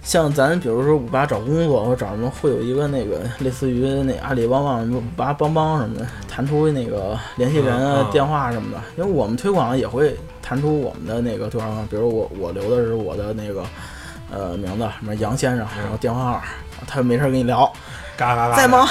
[0.00, 8.80] 像咱比如说五八找工作或者找什么，会有一个那个类似于那阿里旺旺、什么五八帮帮什么的，弹出那个联系人电话什么的。
[8.96, 13.62] 因为我们推广也会弹出我们的那个对话框，比如我我留的是我的那个
[14.32, 16.42] 呃名字，什么杨先生，然后电话号，
[16.86, 17.70] 他没事跟你聊，
[18.16, 18.68] 嘎嘎嘎，在？
[18.68, 18.88] 吗？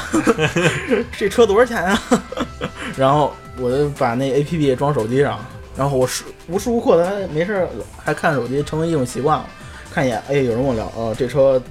[1.17, 2.01] 这车多少钱啊？
[2.97, 5.39] 然后我就把那 A P P 装手机上，
[5.75, 7.67] 然后我是无时无刻的还没事
[8.03, 9.45] 还看手机，成为一种习惯了。
[9.93, 11.61] 看一眼，哎，有人跟我聊，哦，这车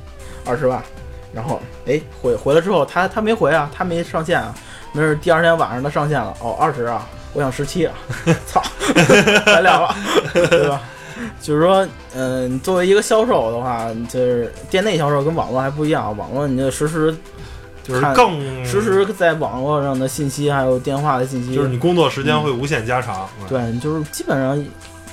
[0.44, 0.82] 二十万，
[1.32, 4.54] 然后哎回回来之后，他他没回啊，他没上线啊，
[4.92, 7.94] 没事，第二天晚上他上线了，哦，二十啊，我想十七啊，
[8.46, 8.62] 操，
[9.46, 9.96] 咱俩吧，
[10.32, 10.80] 对吧？
[11.46, 17.16] 就是说，嗯、作为一个销售的话，就是店内销售跟网络还不一样，网络你就实时
[17.84, 23.28] 就是更实时在网络上的信息，还有电话的信息，就是你工作时间会无限加长。
[23.40, 24.66] 嗯，对，就是基本上一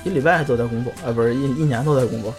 [0.06, 2.34] 一礼拜都在工作，啊，不是一一年都在工作。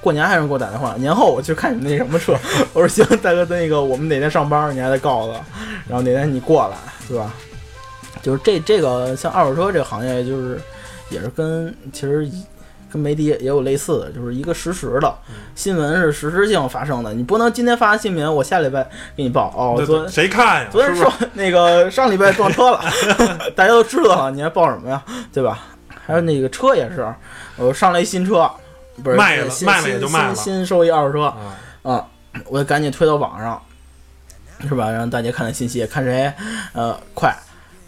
[0.00, 2.36] 过年还有人给我打电话，年后我去看你那什么车，
[2.74, 5.44] 我说行，大哥，那个我们哪天上班，你还得告诉我，
[5.88, 6.76] 然后哪天你过来，
[7.08, 7.32] 对吧？
[8.22, 10.60] 就是这这个像二手车这个行业，就是
[11.10, 12.28] 也是跟其实
[12.94, 15.12] 跟媒体也有类似的，就是一个实时的
[15.56, 20.68] 新闻是实时性发生的，你不能今天发新闻，我下礼拜给你报哦，那昨谁看呀？
[20.70, 22.80] 昨天说 那个上礼拜撞车了，
[23.56, 25.02] 大家都知道了，你还报什么呀？
[25.32, 25.58] 对吧？
[26.06, 27.12] 还有那个车也是，
[27.56, 28.48] 我上了一新车，
[29.02, 31.36] 不是卖了新卖了也就卖了新新收一二手车啊，
[31.82, 32.06] 啊，
[32.46, 33.60] 我就赶紧推到网上，
[34.68, 34.88] 是吧？
[34.92, 36.32] 让大家看看信息，看谁
[36.74, 37.34] 呃快，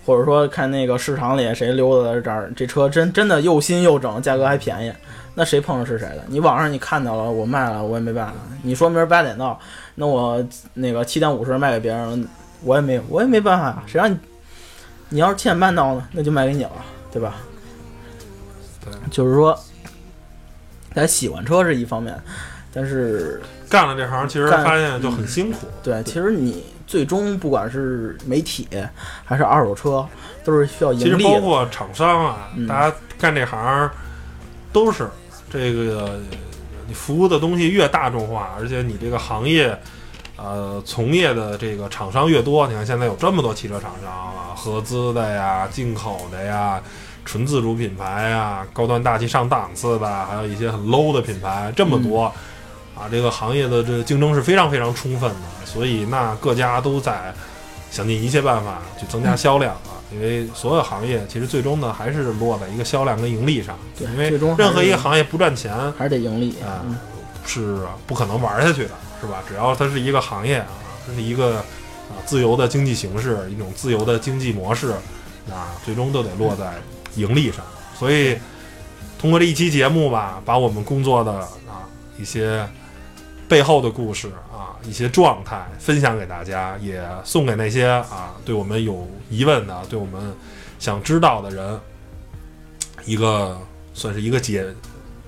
[0.06, 4.92] 或者说看那个市场里谁溜达在这儿，这车真真的又新又整，价格还便宜，
[5.34, 6.22] 那谁碰上是谁的？
[6.28, 8.34] 你网上你看到了，我卖了，我也没办法。
[8.62, 9.58] 你说明儿八点到，
[9.96, 12.28] 那我那个七点五十卖给别人，
[12.62, 13.82] 我也没 我也没办法呀。
[13.84, 14.16] 谁让你
[15.08, 16.70] 你要是七点半到呢，那就卖给你了，
[17.10, 17.34] 对吧？
[18.84, 19.58] 对，就是说，
[20.94, 22.16] 大家喜欢车是一方面，
[22.72, 25.66] 但是干了这行，其实干发现就很辛苦。
[25.82, 28.68] 对，其实你最终不管是媒体
[29.24, 30.06] 还是二手车，
[30.44, 31.28] 都是需要盈利的。
[31.28, 33.90] 包括厂商啊，大家干这行
[34.72, 35.08] 都是
[35.50, 36.20] 这个，
[36.86, 39.78] 你服务的东西越大众化，而且你这个行业。
[40.38, 46.78] 呃，从业的这个厂商越多，你看现在有这么多汽车厂商啊，合资的呀、进口的呀、
[47.24, 52.30] 纯自主品牌呀、高端大气上档次的，还有一些很 low 的品牌，这么多、
[52.96, 57.32] 啊，这个行业的这个竞争是非常非常充分的，所以那各家都在
[57.90, 66.56] 想尽一切办法去增加销量啊，因为所有行业其实最终呢还是落在一个销量跟盈利上，对因为任何一个行业不赚钱还是得盈利。
[66.62, 66.96] 啊嗯，
[67.44, 68.90] 是不可能玩下去的，
[69.20, 69.42] 是吧？
[69.46, 70.66] 只要它是一个行业啊，
[71.06, 74.90] 它是一个啊自由的经济形式，一种自由的经济模式，
[75.48, 76.74] 啊，最终都得落在
[77.14, 77.64] 盈利上。
[77.96, 78.36] 所以
[79.18, 81.86] 通过这一期节目吧，把我们工作的啊
[82.18, 82.68] 一些
[83.48, 90.34] 背后的故事啊一些状态分享给大家，也送给那些啊对我们有疑问的、对我们
[90.78, 91.80] 想知道的人，
[93.04, 93.58] 一个
[93.94, 94.66] 算是一个解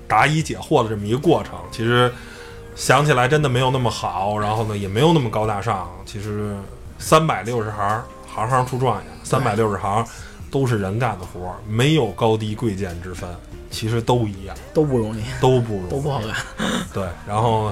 [0.07, 1.53] 答疑解惑的这么一个过程。
[1.71, 2.11] 其实
[2.75, 5.89] 想起来真的没有那么好，然后呢也没有那么高大上。
[6.05, 6.55] 其实
[6.97, 8.03] 三百六十行，
[8.33, 10.05] 行行出状元，三百六十行
[10.51, 13.29] 都是人干的活儿，没有高低贵贱之分，
[13.69, 16.29] 其实都一样，都不容易，都不容易，都不好干。
[16.93, 17.71] 对，然后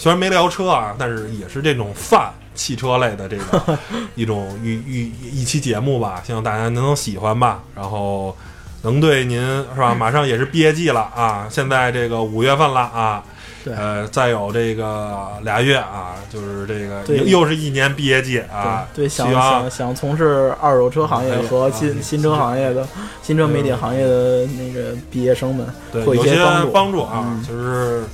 [0.00, 3.78] 虽然没聊车啊，但是也是这种泛汽车类的这个
[4.16, 7.62] 一种一一一期节目吧，希望大家能喜欢吧。
[7.76, 8.34] 然后
[8.80, 9.38] 能对您
[9.74, 9.94] 是吧？
[9.94, 13.22] 马上也是毕业季了啊，现在这个五月份了啊。
[13.62, 18.88] 对呃，再有这个俩月啊，就是这个又又是一年毕业季啊。
[18.94, 22.88] 对，想想想从事二手车行业和啊新新车行业的
[23.22, 28.04] 新车媒体行业的那个毕业生们，对，有些帮助帮助啊，嗯就是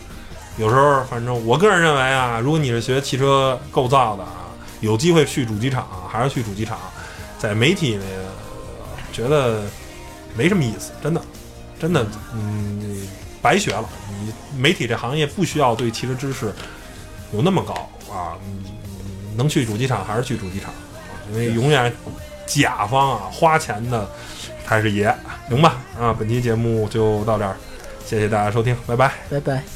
[0.59, 4.49] 有时候反正我个人认为啊，如果你是学汽车构造的啊，
[4.81, 6.79] 有机会去主机厂还是去主机厂，
[7.39, 8.05] 在媒体呢，
[9.13, 9.65] 觉得
[10.35, 11.21] 没什么意思，真的，
[11.79, 13.07] 真的，嗯，
[13.43, 13.85] 白学了。
[14.21, 16.51] 你媒体这行业不需要对汽车知识
[17.35, 17.75] 有那么高
[18.11, 18.33] 啊，
[19.37, 20.71] 能去主机厂还是去主机厂，
[21.31, 21.93] 因为永远
[22.47, 24.09] 甲方啊花钱的
[24.67, 25.15] 才是爷，
[25.51, 25.77] 行吧？
[26.01, 27.55] 啊，本期节目就到这儿，
[28.07, 29.13] 谢谢大家收听，拜拜。
[29.31, 29.76] 拜拜。